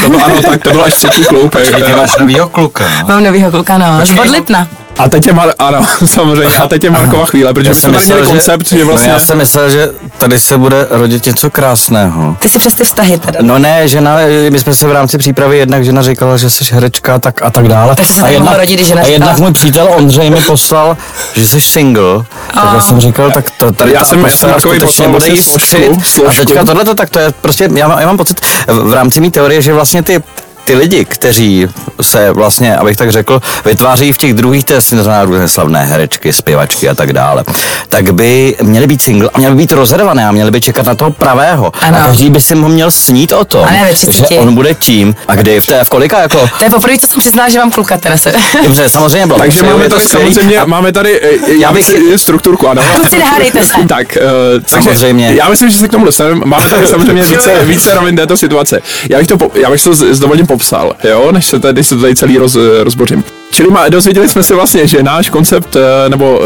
to 0.04 0.10
bylo, 0.10 0.26
ano, 0.26 0.42
tak 0.42 0.64
to 0.64 0.70
byl 0.72 0.84
až 0.84 0.94
třetí 0.94 1.24
eh, 1.58 1.82
Ty 1.82 1.92
máš 1.96 2.18
novýho 2.20 2.50
kluka, 2.50 2.84
no. 3.02 3.08
Mám 3.08 3.24
nového 3.24 3.52
kluka, 3.52 3.78
no. 3.78 4.06
Z 4.06 4.12
Bodlipna. 4.12 4.68
A 5.00 5.10
teď 5.10 5.28
je 5.28 5.34
Mar- 5.34 5.54
ano, 5.60 5.86
samozřejmě, 6.06 6.58
a 6.58 6.68
teď 6.68 6.84
je 6.84 6.90
Markova 6.90 7.26
chvíle, 7.26 7.54
protože 7.54 7.76
jsme 7.76 7.90
měli 7.90 8.02
myslel, 8.06 8.26
koncept, 8.26 8.70
že 8.70 8.86
vlastně... 8.86 9.08
No 9.08 9.14
já 9.14 9.20
jsem 9.20 9.38
myslel, 9.38 9.70
že 9.70 9.90
tady 10.18 10.40
se 10.40 10.58
bude 10.58 10.88
rodit 10.90 11.26
něco 11.26 11.50
krásného. 11.50 12.36
Ty 12.40 12.50
si 12.50 12.60
přes 12.60 12.74
ty 12.74 12.84
vztahy 12.84 13.18
teda. 13.18 13.40
No 13.42 13.60
ne, 13.60 13.88
žena, 13.88 14.18
my 14.50 14.60
jsme 14.60 14.76
se 14.76 14.88
v 14.88 14.92
rámci 14.92 15.18
přípravy 15.18 15.58
jednak 15.58 15.86
žena 15.86 16.02
říkala, 16.02 16.38
že 16.38 16.50
jsi 16.50 16.64
herečka 16.74 17.20
tak 17.20 17.42
a 17.42 17.50
tak 17.50 17.68
dále. 17.68 17.96
Takže 17.96 18.14
se 18.14 18.22
a 18.22 18.24
tak 18.24 18.40
mohlo 18.40 18.58
rodit, 18.58 18.80
žena 18.88 19.02
a 19.02 19.06
jednak 19.06 19.38
můj 19.38 19.54
přítel 19.54 19.90
Ondřej 19.98 20.30
mi 20.30 20.42
poslal, 20.42 20.98
že 21.36 21.48
jsi 21.48 21.62
single. 21.62 22.24
Tak 22.54 22.64
já 22.74 22.82
jsem 22.82 23.00
říkal, 23.02 23.32
tak 23.32 23.46
to 23.58 23.72
tady 23.72 23.94
Já 23.94 24.06
jsem- 24.06 24.20
já 24.20 24.26
jsem 24.30 24.50
atmosféra 24.50 24.52
Markovi 24.54 24.80
poslal 24.80 25.10
bude 25.10 25.20
vlastně 25.20 25.34
jistřit. 25.34 25.78
složku, 25.80 26.00
A 26.00 26.04
složku. 26.04 26.46
teďka 26.46 26.66
tohle 26.66 26.96
tak 26.96 27.10
to 27.10 27.20
je 27.20 27.32
prostě, 27.42 27.70
já, 27.76 27.88
mám- 27.88 28.00
já 28.00 28.08
mám 28.08 28.18
pocit 28.18 28.42
v 28.68 28.90
v 28.90 28.94
rámci 28.94 29.22
mý 29.22 29.32
teorie, 29.32 29.62
že 29.62 29.74
vlastně 29.74 30.04
ty 30.04 30.24
ty 30.70 30.76
lidi, 30.76 31.06
kteří 31.06 31.68
se 32.02 32.32
vlastně, 32.32 32.76
abych 32.78 32.98
tak 32.98 33.12
řekl, 33.12 33.42
vytváří 33.66 34.14
v 34.14 34.18
těch 34.18 34.34
druhých, 34.34 34.66
to 34.66 34.74
znamená 34.82 35.24
různé 35.26 35.48
slavné 35.48 35.86
herečky, 35.86 36.34
zpěvačky 36.34 36.90
a 36.90 36.96
tak 36.96 37.14
dále, 37.14 37.44
tak 37.90 38.14
by 38.14 38.56
měli 38.62 38.88
být 38.88 39.02
single 39.02 39.30
a 39.34 39.38
měli 39.38 39.56
by 39.56 39.58
být 39.62 39.72
rozhodované 39.72 40.28
a 40.28 40.32
měli 40.32 40.52
by 40.52 40.62
čekat 40.62 40.86
na 40.86 40.96
toho 40.96 41.12
pravého. 41.12 41.72
Ano. 41.82 41.98
A 41.98 42.06
každý 42.06 42.30
by 42.30 42.42
si 42.42 42.56
mu 42.56 42.68
měl 42.68 42.92
snít 42.92 43.32
o 43.32 43.46
tom, 43.46 43.66
A 43.68 43.72
ne 43.72 43.86
ve 43.86 43.94
30. 43.94 44.12
že 44.12 44.26
on 44.40 44.56
bude 44.56 44.74
tím. 44.74 45.16
A 45.28 45.36
kdy 45.36 45.62
v 45.62 45.66
té, 45.66 45.86
v 45.86 45.90
kolika 45.90 46.20
jako, 46.22 46.50
To 46.58 46.64
je 46.64 46.70
poprvé, 46.70 46.98
co 46.98 47.08
jsem 47.08 47.20
přiznala, 47.20 47.50
že 47.50 47.60
mám 47.60 47.72
kluka 47.72 47.98
teda 47.98 48.18
se. 48.18 48.34
dobře, 48.64 48.90
samozřejmě 48.90 49.28
bylo. 49.28 49.40
Takže 49.40 49.64
máme 49.64 49.90
tady 49.90 50.02
skvělý. 50.06 50.34
samozřejmě, 50.34 50.60
A- 50.60 50.66
máme 50.66 50.92
tady, 50.92 51.22
eh, 51.22 51.30
já 51.60 51.72
bych 51.74 51.88
bych- 52.00 52.22
strukturku, 52.22 52.68
ano. 52.68 52.82
Kluci, 52.96 53.18
nehádejte 53.20 53.64
se. 53.64 53.74
Tak, 53.88 54.18
uh, 54.58 54.64
Samozřejmě. 54.68 55.34
já 55.34 55.50
myslím, 55.50 55.70
že 55.70 55.78
se 55.78 55.88
k 55.88 55.92
tomu 55.92 56.06
dostaneme. 56.06 56.42
Máme 56.46 56.70
tady 56.70 56.88
samozřejmě 56.88 57.24
více, 57.30 57.60
více 57.64 57.96
rovin 57.96 58.16
této 58.16 58.38
situace. 58.38 58.82
Já 59.10 59.18
bych 59.20 59.28
to, 59.28 59.38
já 59.54 59.70
bych 59.72 59.84
to 59.84 59.96
s, 59.96 60.02
s 60.02 60.20
dovolením 60.20 60.48
popsal, 60.60 60.96
jo, 61.04 61.32
než 61.32 61.46
se 61.46 61.60
tady, 61.60 61.84
se 61.84 61.98
tady 61.98 62.16
celý 62.16 62.38
roz, 62.38 62.58
rozbořím. 62.84 63.24
Čili 63.52 63.70
má, 63.70 63.90
dozvěděli 63.90 64.30
jsme 64.30 64.44
se 64.44 64.56
vlastně, 64.56 64.88
že 64.88 65.04
náš 65.04 65.30
koncept, 65.30 65.76
eh, 65.76 66.10
nebo 66.10 66.42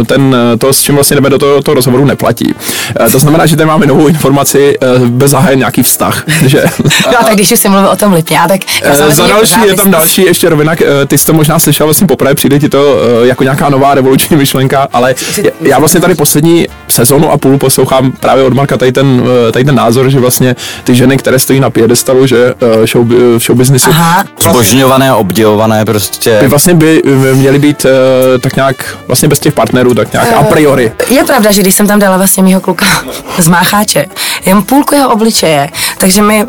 eh, 0.00 0.04
ten, 0.04 0.36
eh, 0.52 0.56
to, 0.56 0.72
s 0.72 0.82
čím 0.82 0.94
vlastně 0.94 1.14
jdeme 1.14 1.30
do 1.30 1.38
toho, 1.38 1.62
toho 1.62 1.74
rozhovoru, 1.74 2.04
neplatí. 2.04 2.54
To 3.12 3.18
znamená, 3.18 3.46
že 3.46 3.56
tady 3.56 3.66
máme 3.66 3.86
novou 3.86 4.08
informaci 4.08 4.78
bez 5.06 5.30
zahájen 5.30 5.58
nějaký 5.58 5.82
vztah. 5.82 6.24
Že, 6.46 6.64
No 7.12 7.20
a 7.20 7.24
tak 7.24 7.34
když 7.34 7.52
už 7.52 7.58
jsem 7.58 7.72
mluvil 7.72 7.90
o 7.90 7.96
tom 7.96 8.12
Lipně, 8.12 8.36
já 8.36 8.48
tak 8.48 8.60
já 8.82 8.94
samozřejmě 8.94 9.14
Za 9.14 9.26
další 9.26 9.60
je 9.66 9.74
tam 9.74 9.90
další 9.90 10.22
ještě 10.22 10.48
rovina, 10.48 10.72
ty 11.06 11.18
jsi 11.18 11.26
to 11.26 11.32
možná 11.32 11.58
slyšel 11.58 11.86
vlastně 11.86 12.06
poprvé, 12.06 12.34
přijde 12.34 12.58
ti 12.58 12.68
to 12.68 12.98
jako 13.22 13.42
nějaká 13.42 13.68
nová 13.68 13.94
revoluční 13.94 14.36
myšlenka, 14.36 14.88
ale 14.92 15.14
já 15.60 15.78
vlastně 15.78 16.00
tady 16.00 16.14
poslední 16.14 16.66
sezonu 16.94 17.30
a 17.32 17.38
půl 17.38 17.58
poslouchám 17.58 18.12
právě 18.12 18.44
od 18.44 18.52
Marka 18.54 18.76
tady 18.76 18.92
ten, 18.92 19.22
eh, 19.48 19.52
tady 19.52 19.64
ten 19.64 19.74
názor, 19.74 20.10
že 20.10 20.20
vlastně 20.20 20.56
ty 20.84 20.94
ženy, 20.94 21.16
které 21.16 21.38
stojí 21.38 21.60
na 21.60 21.70
piedestalu, 21.70 22.26
že 22.26 22.54
eh, 22.82 22.86
show, 22.86 23.06
v 23.08 23.38
show 23.38 23.56
businessu, 23.58 23.90
Aha, 23.90 24.24
Zbožňované 24.40 25.10
a 25.10 25.16
obdivované 25.16 25.84
prostě. 25.84 26.38
by 26.40 26.48
vlastně 26.48 26.74
by 26.74 27.02
eh, 27.06 27.34
měly 27.34 27.58
být 27.58 27.86
eh, 27.86 28.38
tak 28.38 28.56
nějak 28.56 28.96
vlastně 29.06 29.28
bez 29.28 29.38
těch 29.40 29.54
partnerů, 29.54 29.94
tak 29.94 30.12
nějak 30.12 30.32
a 30.32 30.42
priori. 30.42 30.92
je 31.10 31.24
pravda, 31.24 31.52
že 31.52 31.62
když 31.62 31.74
jsem 31.74 31.86
tam 31.86 31.98
dala 31.98 32.16
vlastně 32.16 32.42
mýho 32.42 32.60
kluka 32.60 32.86
z 33.38 33.48
Mácháče, 33.48 34.06
jen 34.46 34.62
půlku 34.62 34.94
jeho 34.94 35.12
obličeje, 35.12 35.68
takže 35.98 36.22
mi 36.22 36.46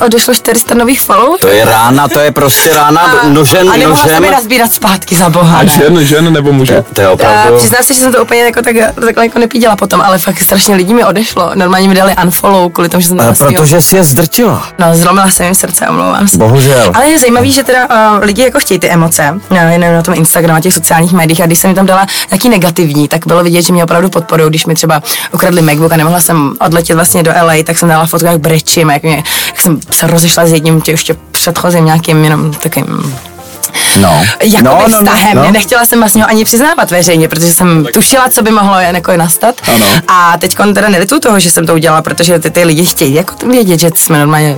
odešlo 0.00 0.34
400 0.34 0.74
nových 0.74 1.00
follow. 1.00 1.38
To 1.40 1.48
je 1.48 1.64
rána, 1.64 2.08
to 2.08 2.20
je 2.20 2.32
prostě 2.32 2.74
rána 2.74 3.14
nožem, 3.28 3.68
a 3.68 3.76
nemohla 3.76 4.04
nožem. 4.04 4.14
jsem 4.16 4.24
je 4.24 4.30
nazbírat 4.30 4.72
zpátky 4.72 5.16
za 5.16 5.28
boha. 5.28 5.58
A 5.58 5.62
ne. 5.62 5.68
žen, 5.68 6.04
žen 6.04 6.32
nebo 6.32 6.52
muže? 6.52 6.84
To 6.92 7.00
je 7.00 7.06
A 7.06 7.10
opravdu... 7.10 7.56
přiznám 7.56 7.82
se, 7.82 7.94
že 7.94 8.00
jsem 8.00 8.12
to 8.12 8.22
úplně 8.22 8.40
jako 8.40 8.62
tak, 8.62 8.76
takhle 9.04 9.24
jako 9.26 9.38
nepíděla 9.38 9.76
potom, 9.76 10.00
ale 10.00 10.18
fakt 10.18 10.40
strašně 10.40 10.74
lidí 10.74 10.94
mi 10.94 11.04
odešlo. 11.04 11.50
Normálně 11.54 11.88
mi 11.88 11.94
dali 11.94 12.14
unfollow 12.24 12.72
kvůli 12.72 12.88
tomu, 12.88 13.00
že 13.00 13.08
jsem 13.08 13.16
to 13.16 13.22
Ale 13.22 13.30
nazbívala. 13.30 13.52
protože 13.58 13.80
jsi 13.80 13.96
je 13.96 14.04
zdrčila. 14.04 14.68
No, 14.78 14.86
zlomila 14.94 15.30
jsem 15.30 15.46
jim 15.46 15.54
srdce, 15.54 15.88
omlouvám 15.88 16.28
se. 16.28 16.36
Bohužel. 16.38 16.92
Ale 16.94 17.08
je 17.08 17.18
zajímavý, 17.18 17.52
že 17.52 17.64
teda 17.64 17.88
uh, 18.16 18.24
lidi 18.24 18.42
jako 18.42 18.58
chtějí 18.60 18.80
ty 18.80 18.88
emoce, 18.90 19.40
uh, 19.50 19.56
jenom 19.56 19.92
na 19.94 20.02
tom 20.02 20.14
Instagramu 20.14 20.58
a 20.58 20.60
těch 20.60 20.74
sociálních 20.74 21.12
médiích 21.12 21.40
a 21.40 21.46
když 21.46 21.58
jsem 21.58 21.70
mi 21.70 21.74
tam 21.74 21.86
dala 21.86 22.06
nějaký 22.30 22.48
negativní, 22.48 23.08
tak 23.08 23.26
bylo 23.26 23.42
vidět, 23.44 23.62
že 23.62 23.72
mě 23.72 23.84
opravdu 23.84 24.08
podporují, 24.10 24.50
když 24.50 24.66
mi 24.66 24.74
třeba 24.74 25.02
ukradli 25.32 25.62
MacBook 25.62 25.92
a 25.92 25.96
nemohla 25.96 26.20
jsem 26.20 26.52
odletět 26.60 26.96
vlastně 26.96 27.22
do 27.22 27.30
LA, 27.42 27.54
tak 27.64 27.78
jsem 27.78 27.88
dala 27.88 28.06
fotku, 28.06 28.26
jak 28.26 28.38
brečím, 28.40 28.90
jak, 28.90 29.02
mě, 29.02 29.22
jak 29.46 29.60
jsem 29.60 29.80
se 29.90 30.06
rozešla 30.06 30.46
s 30.46 30.52
jedním 30.52 30.80
tě, 30.80 30.90
ještě 30.90 31.16
předchozím 31.30 31.84
nějakým 31.84 32.24
jenom 32.24 32.54
takovým 32.54 33.16
No. 34.00 34.24
jako 34.42 34.64
no, 34.64 34.70
no, 34.72 34.88
no, 34.88 34.98
vztahem. 34.98 35.36
no, 35.36 35.44
no. 35.44 35.50
Nechtěla 35.50 35.86
jsem 35.86 35.98
vlastně 35.98 36.22
ho 36.22 36.28
ani 36.28 36.44
přiznávat 36.44 36.90
veřejně, 36.90 37.28
protože 37.28 37.54
jsem 37.54 37.86
tušila, 37.92 38.28
co 38.28 38.42
by 38.42 38.50
mohlo 38.50 38.78
jako 38.80 39.16
nastat. 39.16 39.54
Ano. 39.74 39.86
A 40.08 40.38
teď 40.38 40.56
teda 40.74 40.88
nelitu 40.88 41.20
toho, 41.20 41.40
že 41.40 41.50
jsem 41.50 41.66
to 41.66 41.74
udělala, 41.74 42.02
protože 42.02 42.38
ty, 42.38 42.50
ty 42.50 42.64
lidi 42.64 42.84
chtějí 42.84 43.14
jako 43.14 43.34
to 43.34 43.46
vědět, 43.46 43.80
že 43.80 43.90
jsme 43.94 44.18
normálně 44.18 44.56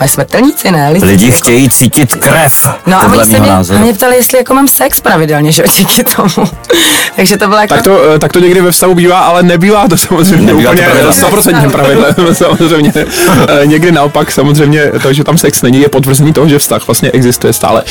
jsme 0.00 0.08
smrtelníci, 0.08 0.70
ne? 0.70 0.90
Lidi. 0.90 1.06
Lidi 1.06 1.30
chtějí 1.30 1.70
cítit 1.70 2.14
krev. 2.14 2.68
No 2.86 2.96
a 3.02 3.06
oni 3.06 3.24
se 3.24 3.40
mě, 3.40 3.50
názoru. 3.50 3.78
mě 3.78 3.94
ptali, 3.94 4.16
jestli 4.16 4.38
jako 4.38 4.54
mám 4.54 4.68
sex 4.68 5.00
pravidelně, 5.00 5.52
že 5.52 5.62
jo, 5.62 5.68
díky 5.78 6.04
tomu. 6.04 6.48
Takže 7.16 7.36
to 7.36 7.48
bylo 7.48 7.60
jako... 7.60 7.74
Tak 7.74 7.82
to, 7.84 8.14
eh, 8.14 8.18
tak 8.18 8.32
to 8.32 8.40
někdy 8.40 8.60
ve 8.60 8.70
vztahu 8.70 8.94
bývá, 8.94 9.20
ale 9.20 9.42
nebývá 9.42 9.88
to 9.88 9.96
samozřejmě 9.96 10.46
Nebývá 10.46 10.70
to 10.70 10.80
úplně 10.80 10.88
pravidlo. 10.88 11.12
100% 11.12 11.70
pravidlem, 11.70 12.14
samozřejmě. 12.34 12.92
Eh, 12.96 13.66
Někdy 13.66 13.92
naopak 13.92 14.32
samozřejmě 14.32 14.92
to, 15.02 15.12
že 15.12 15.24
tam 15.24 15.38
sex 15.38 15.62
není, 15.62 15.80
je 15.80 15.88
potvrzení 15.88 16.32
toho, 16.32 16.48
že 16.48 16.58
vztah 16.58 16.86
vlastně 16.86 17.10
existuje 17.10 17.52
stále. 17.52 17.82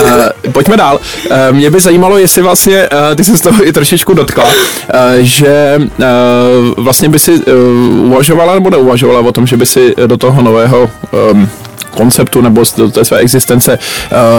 Uh, 0.00 0.52
pojďme 0.52 0.76
dál. 0.76 1.00
Uh, 1.30 1.56
mě 1.56 1.70
by 1.70 1.80
zajímalo, 1.80 2.18
jestli 2.18 2.42
vlastně, 2.42 2.88
uh, 2.88 3.14
ty 3.16 3.24
se 3.24 3.36
z 3.36 3.40
toho 3.40 3.68
i 3.68 3.72
trošičku 3.72 4.14
dotkla, 4.14 4.44
uh, 4.44 4.50
že 5.20 5.78
uh, 5.78 6.84
vlastně 6.84 7.08
by 7.08 7.18
si 7.18 7.32
uh, 7.32 7.54
uvažovala 8.06 8.54
nebo 8.54 8.70
neuvažovala 8.70 9.20
o 9.20 9.32
tom, 9.32 9.46
že 9.46 9.56
by 9.56 9.66
si 9.66 9.94
do 10.06 10.16
toho 10.16 10.42
nového 10.42 10.90
um, 11.32 11.50
konceptu 11.94 12.40
nebo 12.40 12.62
do 12.76 12.90
té 12.90 13.04
své 13.04 13.18
existence 13.18 13.78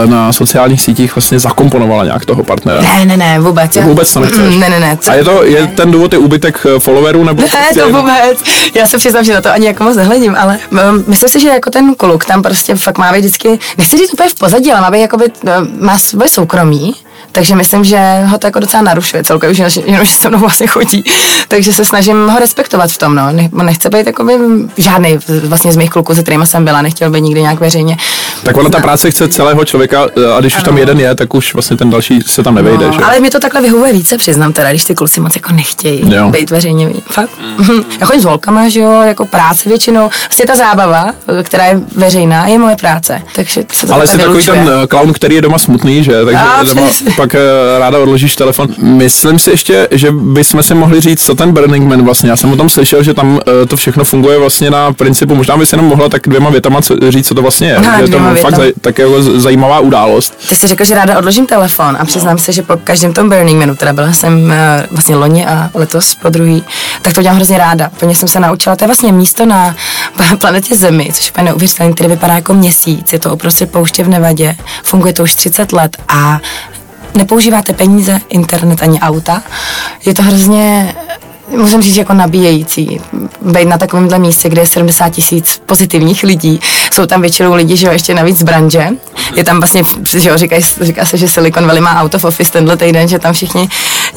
uh, 0.03 0.09
na 0.11 0.33
sociálních 0.33 0.81
sítích 0.81 1.15
vlastně 1.15 1.39
zakomponovala 1.39 2.03
nějak 2.03 2.25
toho 2.25 2.43
partnera. 2.43 2.81
Ne, 2.81 3.05
ne, 3.05 3.17
ne, 3.17 3.39
vůbec. 3.39 3.75
já- 3.75 3.83
Vůbec 3.85 4.13
to 4.13 4.19
nechceš? 4.19 4.53
Mm, 4.53 4.59
Ne, 4.59 4.69
ne, 4.69 4.79
ne. 4.79 4.97
co- 5.01 5.11
A 5.11 5.13
je 5.13 5.23
to, 5.23 5.43
je 5.43 5.67
ten 5.67 5.91
důvod 5.91 6.13
je 6.13 6.19
úbytek 6.19 6.65
eh, 6.75 6.79
followerů 6.79 7.23
nebo 7.23 7.41
Ne, 7.41 7.47
prostě- 7.47 7.79
to 7.81 7.89
vůbec. 7.89 8.43
Já 8.75 8.87
se 8.87 8.97
přiznám, 8.97 9.23
že 9.23 9.33
na 9.33 9.41
to 9.41 9.51
ani 9.51 9.65
jako 9.67 9.83
moc 9.83 9.95
nehledím, 9.95 10.35
ale 10.39 10.59
um, 10.71 11.03
myslím 11.07 11.29
si, 11.29 11.39
že 11.39 11.49
jako 11.49 11.69
ten 11.69 11.95
kluk 11.95 12.25
tam 12.25 12.41
prostě 12.43 12.75
fakt 12.75 12.97
má 12.97 13.11
být 13.13 13.19
vždycky, 13.19 13.59
nechci 13.77 13.97
říct 13.97 14.13
úplně 14.13 14.29
v 14.29 14.35
pozadí, 14.35 14.71
ale 14.71 14.81
má 14.81 14.91
být 14.91 15.01
jako 15.01 15.17
by, 15.17 15.25
má 15.79 15.97
svoje 15.97 16.29
soukromí, 16.29 16.93
takže 17.33 17.55
myslím, 17.55 17.83
že 17.83 18.21
ho 18.25 18.37
to 18.37 18.47
jako 18.47 18.59
docela 18.59 18.83
narušuje 18.83 19.23
celkově, 19.23 19.55
že 19.55 19.81
jenom, 19.85 20.05
že 20.05 20.11
se 20.15 20.29
mnou 20.29 20.39
vlastně 20.39 20.67
chodí. 20.67 21.03
Takže 21.47 21.73
se 21.73 21.85
snažím 21.85 22.27
ho 22.29 22.39
respektovat 22.39 22.91
v 22.91 22.97
tom, 22.97 23.15
no. 23.15 23.31
Ne, 23.31 23.49
nechce 23.63 23.89
být 23.89 24.07
by 24.23 24.33
žádný 24.77 25.19
vlastně 25.43 25.73
z 25.73 25.77
mých 25.77 25.89
kluků, 25.89 26.15
se 26.15 26.21
kterými 26.21 26.47
jsem 26.47 26.65
byla, 26.65 26.81
nechtěl 26.81 27.09
by 27.09 27.21
nikdy 27.21 27.41
nějak 27.41 27.59
veřejně. 27.59 27.97
Tak 28.43 28.57
ona 28.57 28.69
ta 28.69 28.79
práce 28.79 29.11
chce 29.11 29.27
celého 29.27 29.65
člověka 29.65 30.07
a 30.37 30.39
když 30.39 30.57
už 30.57 30.63
tam 30.63 30.77
jeden 30.77 30.99
je, 30.99 31.15
tak 31.15 31.33
už 31.33 31.53
vlastně 31.53 31.77
ten 31.77 31.89
další 31.89 32.19
se 32.25 32.43
tam 32.43 32.55
nevejde, 32.55 32.85
že? 32.93 32.99
No, 33.01 33.07
ale 33.07 33.19
mi 33.19 33.29
to 33.29 33.39
takhle 33.39 33.61
vyhovuje 33.61 33.93
více, 33.93 34.17
přiznám 34.17 34.53
teda, 34.53 34.69
když 34.69 34.83
ty 34.83 34.95
kluci 34.95 35.21
moc 35.21 35.35
jako 35.35 35.53
nechtějí 35.53 36.13
Jo. 36.15 36.29
být 36.29 36.51
veřejně. 36.51 36.89
Fakt. 37.07 37.29
Mhm. 37.57 37.83
Já 37.99 38.05
chodím 38.05 38.21
s 38.21 38.25
holkama, 38.25 38.69
že 38.69 38.79
jo, 38.79 39.01
jako 39.01 39.25
práce 39.25 39.69
většinou. 39.69 40.09
Vlastně 40.29 40.45
ta 40.45 40.55
zábava, 40.55 41.11
která 41.43 41.65
je 41.65 41.79
veřejná, 41.95 42.47
je 42.47 42.59
moje 42.59 42.75
práce. 42.75 43.21
Takže 43.35 43.63
se 43.73 43.87
to 43.87 43.93
Ale 43.93 44.07
jsi 44.07 44.17
takový 44.17 44.45
ten 44.45 44.53
vylučuje. 44.55 44.83
eh, 44.83 44.87
klaun, 44.87 45.13
který 45.13 45.35
je 45.35 45.41
doma 45.41 45.57
smutný, 45.57 46.03
že? 46.03 46.25
Takže 46.25 46.39
A, 46.41 46.63
doma 46.63 46.89
pak 47.23 47.35
eh, 47.35 47.79
ráda 47.79 47.99
odložíš 47.99 48.35
telefon. 48.35 48.67
Myslím 48.77 49.39
si 49.39 49.49
ještě, 49.49 49.87
že 49.91 50.11
bychom 50.11 50.63
si 50.63 50.75
mohli 50.75 51.01
říct, 51.01 51.25
co 51.25 51.35
ten 51.35 51.51
Burning 51.51 51.87
Man 51.89 52.05
vlastně. 52.05 52.29
Já 52.29 52.35
jsem 52.35 52.51
o 52.51 52.55
tom 52.55 52.69
slyšel, 52.69 53.03
že 53.03 53.13
tam 53.13 53.39
eh, 53.63 53.65
to 53.65 53.75
všechno 53.75 54.03
funguje 54.03 54.37
vlastně 54.37 54.71
na 54.71 54.93
principu, 54.93 55.35
možná 55.35 55.57
bys 55.57 55.71
jenom 55.71 55.87
mohla 55.87 56.09
tak 56.09 56.21
dvěma 56.27 56.49
větama 56.49 56.81
co, 56.81 56.95
říct, 57.09 57.27
co 57.27 57.35
to 57.35 57.41
vlastně 57.41 57.67
je. 57.67 57.75
Aha, 57.75 57.97
že 57.97 58.03
je 58.03 58.07
to 58.07 58.19
fakt 58.41 58.55
zaj, 58.55 58.73
tak 58.81 58.99
jako 58.99 59.23
zajímavá 59.23 59.79
událost. 59.79 60.37
Ty 60.49 60.55
jsi 60.55 60.67
řekl, 60.67 60.83
že 60.83 60.95
ráda 60.95 61.17
odložím 61.17 61.45
telefon 61.45 61.97
a 61.99 62.05
přiznám 62.05 62.37
se, 62.37 62.51
že 62.51 62.61
po 62.61 62.77
každém 62.83 63.13
tom 63.13 63.29
Burning 63.29 63.59
Manu, 63.59 63.75
teda 63.75 63.93
byla 63.93 64.13
jsem 64.13 64.51
eh, 64.51 64.87
vlastně 64.91 65.15
loni 65.15 65.45
a 65.45 65.69
letos 65.73 66.15
po 66.15 66.29
druhý, 66.29 66.63
tak 67.01 67.13
to 67.13 67.21
dělám 67.21 67.35
hrozně 67.35 67.57
ráda. 67.57 67.89
Plně 67.99 68.15
jsem 68.15 68.27
se 68.27 68.39
naučila, 68.39 68.75
to 68.75 68.83
je 68.83 68.87
vlastně 68.87 69.11
místo 69.11 69.45
na 69.45 69.75
planetě 70.39 70.75
Zemi, 70.75 71.09
což 71.13 71.25
je 71.25 71.31
úplně 71.31 71.45
neuvěřitelné, 71.45 71.93
které 71.93 72.09
vypadá 72.09 72.33
jako 72.33 72.53
měsíc, 72.53 73.13
je 73.13 73.19
to 73.19 73.33
uprostřed 73.33 73.71
pouště 73.71 74.03
v 74.03 74.09
Nevadě, 74.09 74.55
funguje 74.83 75.13
to 75.13 75.23
už 75.23 75.35
30 75.35 75.73
let 75.73 75.97
a 76.07 76.39
nepoužíváte 77.15 77.73
peníze, 77.73 78.19
internet 78.29 78.83
ani 78.83 78.99
auta. 78.99 79.43
Je 80.05 80.13
to 80.13 80.23
hrozně 80.23 80.93
musím 81.57 81.81
říct, 81.81 81.97
jako 81.97 82.13
nabíjející. 82.13 83.01
Být 83.41 83.65
na 83.65 83.77
takovémhle 83.77 84.19
místě, 84.19 84.49
kde 84.49 84.61
je 84.61 84.65
70 84.65 85.09
tisíc 85.09 85.61
pozitivních 85.65 86.23
lidí. 86.23 86.59
Jsou 86.93 87.05
tam 87.05 87.21
většinou 87.21 87.53
lidi, 87.53 87.77
že 87.77 87.87
jo, 87.87 87.93
ještě 87.93 88.13
navíc 88.13 88.39
z 88.39 88.43
branže. 88.43 88.87
Je 89.35 89.43
tam 89.43 89.57
vlastně, 89.57 89.83
že 90.17 90.29
jo, 90.29 90.37
říkají, 90.37 90.61
říká 90.81 91.05
se, 91.05 91.17
že 91.17 91.27
Silicon 91.27 91.67
Valley 91.67 91.81
má 91.81 92.01
out 92.01 92.15
of 92.15 92.25
office 92.25 92.51
tenhle 92.51 92.77
týden, 92.77 93.07
že 93.07 93.19
tam 93.19 93.33
všichni 93.33 93.69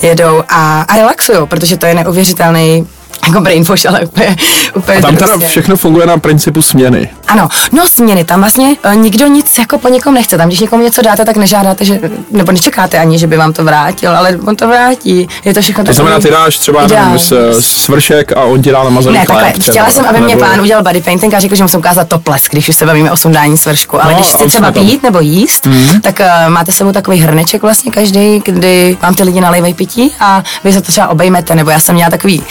jedou 0.02 0.42
a, 0.48 0.82
a 0.82 0.96
relaxují, 0.96 1.38
protože 1.44 1.76
to 1.76 1.86
je 1.86 1.94
neuvěřitelný 1.94 2.86
jako 3.26 3.40
brain 3.40 3.64
wash, 3.64 3.86
ale 3.86 4.00
úplně, 4.00 4.36
úplně 4.74 4.98
A 4.98 5.02
tam 5.02 5.16
teda 5.16 5.26
prostě. 5.28 5.46
všechno 5.48 5.76
funguje 5.76 6.06
na 6.06 6.18
principu 6.18 6.62
směny. 6.62 7.08
Ano, 7.28 7.48
no 7.72 7.86
směny, 7.86 8.24
tam 8.24 8.40
vlastně 8.40 8.76
uh, 8.86 8.94
nikdo 8.94 9.26
nic 9.26 9.58
jako 9.58 9.78
po 9.78 9.88
někom 9.88 10.14
nechce. 10.14 10.36
Tam, 10.38 10.48
když 10.48 10.60
někomu 10.60 10.82
něco 10.82 11.02
dáte, 11.02 11.24
tak 11.24 11.36
nežádáte, 11.36 11.84
že, 11.84 12.00
nebo 12.30 12.52
nečekáte 12.52 12.98
ani, 12.98 13.18
že 13.18 13.26
by 13.26 13.36
vám 13.36 13.52
to 13.52 13.64
vrátil, 13.64 14.16
ale 14.16 14.38
on 14.46 14.56
to 14.56 14.68
vrátí. 14.68 15.28
Je 15.44 15.54
to 15.54 15.60
všechno 15.60 15.84
To 15.84 15.92
znamená, 15.92 16.18
ty 16.20 16.30
dáš 16.30 16.58
třeba 16.58 16.86
nevím, 16.86 17.18
s, 17.18 17.58
svršek 17.60 18.32
a 18.32 18.42
on 18.44 18.62
ti 18.62 18.70
dá 18.70 18.84
namazaný 18.84 19.18
Ne, 19.18 19.24
takhle, 19.26 19.52
třeba, 19.52 19.72
chtěla 19.72 19.90
jsem, 19.90 20.04
aby 20.06 20.20
mě 20.20 20.34
nebo- 20.36 20.46
pán 20.48 20.60
udělal 20.60 20.82
body 20.84 21.00
painting 21.00 21.34
a 21.34 21.40
řekl, 21.40 21.54
že 21.54 21.62
musím 21.64 21.78
ukázat 21.78 22.08
toples, 22.08 22.42
když 22.50 22.68
už 22.68 22.76
se 22.76 22.86
bavíme 22.86 23.10
o 23.12 23.16
sundání 23.16 23.58
svršku. 23.58 24.02
Ale 24.04 24.12
No, 24.12 24.18
když 24.18 24.32
chci 24.34 24.46
třeba 24.46 24.72
pít 24.72 25.02
nebo 25.02 25.20
jíst, 25.20 25.68
tak 26.02 26.20
uh, 26.20 26.52
máte 26.52 26.72
sebou 26.72 26.92
takový 26.92 27.18
hrneček 27.18 27.62
vlastně 27.62 27.92
každý, 27.92 28.42
kdy 28.44 28.96
vám 29.02 29.14
ty 29.14 29.22
lidi 29.22 29.40
nalévají 29.40 29.74
pití 29.74 30.12
a 30.20 30.42
vy 30.64 30.72
se 30.72 30.80
to 30.80 30.92
třeba 30.92 31.08
obejmete. 31.08 31.54
Nebo 31.54 31.70
já 31.70 31.80
jsem 31.80 31.94
měla 31.94 32.10
takový 32.10 32.42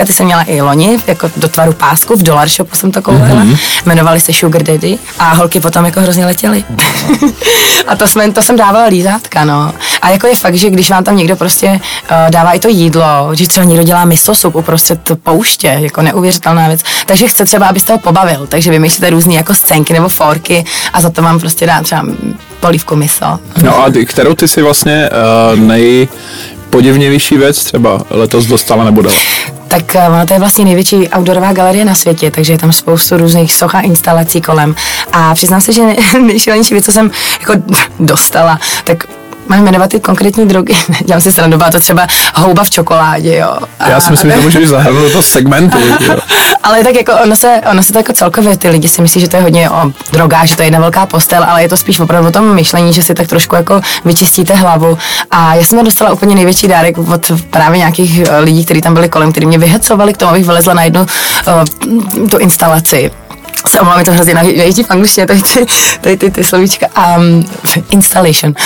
lízátka, 0.00 0.04
ty 0.04 0.12
jsem 0.12 0.26
měla 0.26 0.42
i 0.42 0.60
loni, 0.60 0.98
jako 1.06 1.30
do 1.36 1.48
tvaru 1.48 1.72
pásku, 1.72 2.16
v 2.16 2.22
Dollar 2.22 2.48
Shopu 2.48 2.76
jsem 2.76 2.92
to 2.92 3.02
koupila. 3.02 3.46
Jmenovali 3.86 4.20
se 4.20 4.32
Sugar 4.32 4.62
Daddy 4.62 4.98
a 5.18 5.34
holky 5.34 5.60
potom 5.60 5.84
jako 5.84 6.00
hrozně 6.00 6.26
letěly. 6.26 6.64
a 7.86 7.96
to, 7.96 8.06
jsme, 8.06 8.32
to 8.32 8.42
jsem 8.42 8.56
dávala 8.56 8.86
lízátka, 8.86 9.44
no. 9.44 9.72
A 10.02 10.10
jako 10.10 10.26
je 10.26 10.34
fakt, 10.34 10.54
že 10.54 10.70
když 10.70 10.90
vám 10.90 11.04
tam 11.04 11.16
někdo 11.16 11.36
prostě 11.36 11.68
uh, 11.68 12.30
dává 12.30 12.52
i 12.52 12.58
to 12.58 12.68
jídlo, 12.68 13.30
že 13.32 13.48
třeba 13.48 13.64
někdo 13.64 13.82
dělá 13.82 14.04
miso 14.04 14.34
sup 14.34 14.54
uprostřed 14.54 15.00
pouště, 15.22 15.76
jako 15.80 16.02
neuvěřitelná 16.02 16.68
věc, 16.68 16.80
takže 17.06 17.28
chce 17.28 17.44
třeba, 17.44 17.66
abyste 17.66 17.92
ho 17.92 17.98
pobavil, 17.98 18.46
takže 18.46 18.70
vymýšlíte 18.70 19.10
různé 19.10 19.34
jako 19.34 19.54
scénky 19.54 19.92
nebo 19.92 20.08
forky 20.08 20.64
a 20.92 21.00
za 21.00 21.10
to 21.10 21.22
vám 21.22 21.40
prostě 21.40 21.66
dá 21.66 21.82
třeba 21.82 22.04
polívku 22.60 22.96
miso. 22.96 23.38
No 23.62 23.84
a 23.84 23.90
ty, 23.90 24.06
kterou 24.06 24.34
ty 24.34 24.48
si 24.48 24.62
vlastně 24.62 25.10
uh, 25.52 25.58
nejpodivnější 25.58 27.36
věc 27.36 27.64
třeba 27.64 28.02
letos 28.10 28.46
dostala 28.46 28.84
nebo 28.84 29.02
dala? 29.02 29.16
Tak 29.70 29.96
eh, 29.96 30.08
ono 30.08 30.26
to 30.26 30.34
je 30.34 30.40
vlastně 30.40 30.64
největší 30.64 31.08
outdoorová 31.08 31.52
galerie 31.52 31.84
na 31.84 31.94
světě, 31.94 32.30
takže 32.30 32.52
je 32.52 32.58
tam 32.58 32.72
spoustu 32.72 33.16
různých 33.16 33.54
soch 33.54 33.74
a 33.74 33.80
instalací 33.80 34.40
kolem. 34.40 34.74
A 35.12 35.34
přiznám 35.34 35.60
se, 35.60 35.72
že 35.72 35.82
nej- 35.82 36.22
nejšílenější 36.26 36.74
věc, 36.74 36.84
co 36.84 36.92
jsem 36.92 37.10
jako 37.40 37.52
dostala, 38.00 38.58
tak 38.84 39.04
mám 39.50 39.64
jmenovat 39.64 39.90
ty 39.90 40.00
konkrétní 40.00 40.46
drogy. 40.46 40.74
Dělám 41.04 41.20
si 41.20 41.32
srandu, 41.32 41.56
byla 41.58 41.70
to 41.70 41.80
třeba 41.80 42.06
houba 42.34 42.64
v 42.64 42.70
čokoládě, 42.70 43.36
jo. 43.36 43.56
A- 43.80 43.88
Já 43.88 44.00
si 44.00 44.10
myslím, 44.10 44.30
že 44.30 44.36
to 44.36 44.42
můžeš 44.42 44.68
zahrnout 44.68 45.02
do 45.02 45.10
toho 45.10 45.22
segmentu. 45.22 45.78
jo. 46.08 46.16
ale 46.62 46.84
tak 46.84 46.94
jako 46.94 47.12
ono 47.24 47.36
se, 47.36 47.60
ono 47.70 47.82
se 47.82 47.92
to 47.92 47.98
jako 47.98 48.12
celkově, 48.12 48.56
ty 48.56 48.68
lidi 48.68 48.88
si 48.88 49.02
myslí, 49.02 49.20
že 49.20 49.28
to 49.28 49.36
je 49.36 49.42
hodně 49.42 49.70
o 49.70 49.92
drogách, 50.12 50.44
že 50.46 50.56
to 50.56 50.62
je 50.62 50.66
jedna 50.66 50.78
velká 50.80 51.06
postel, 51.06 51.44
ale 51.48 51.62
je 51.62 51.68
to 51.68 51.76
spíš 51.76 52.00
opravdu 52.00 52.28
o 52.28 52.32
tom 52.32 52.54
myšlení, 52.54 52.92
že 52.92 53.02
si 53.02 53.14
tak 53.14 53.26
trošku 53.26 53.56
jako 53.56 53.80
vyčistíte 54.04 54.54
hlavu. 54.54 54.98
A 55.30 55.54
já 55.54 55.64
jsem 55.64 55.84
dostala 55.84 56.12
úplně 56.12 56.34
největší 56.34 56.68
dárek 56.68 56.98
od 56.98 57.32
právě 57.50 57.78
nějakých 57.78 58.20
eh, 58.28 58.38
lidí, 58.38 58.64
kteří 58.64 58.80
tam 58.80 58.94
byli 58.94 59.08
kolem, 59.08 59.32
kteří 59.32 59.46
mě 59.46 59.58
vyhecovali 59.58 60.12
k 60.14 60.16
tomu, 60.16 60.30
abych 60.30 60.46
vylezla 60.46 60.74
na 60.74 60.82
jednu 60.82 61.00
uh, 61.00 62.26
tu 62.28 62.38
instalaci 62.38 63.10
se 63.68 63.80
omlouvám, 63.80 63.98
je 63.98 64.04
to 64.04 64.12
hrozně 64.12 64.34
nejdřív 64.34 64.86
v 64.86 64.90
angličtině, 64.90 65.26
tady 65.26 65.42
ty, 65.42 65.66
tady 66.00 66.16
ty, 66.16 66.30
ty 66.30 66.44
slovíčka. 66.44 66.86
Um, 67.16 67.44
installation. 67.90 68.54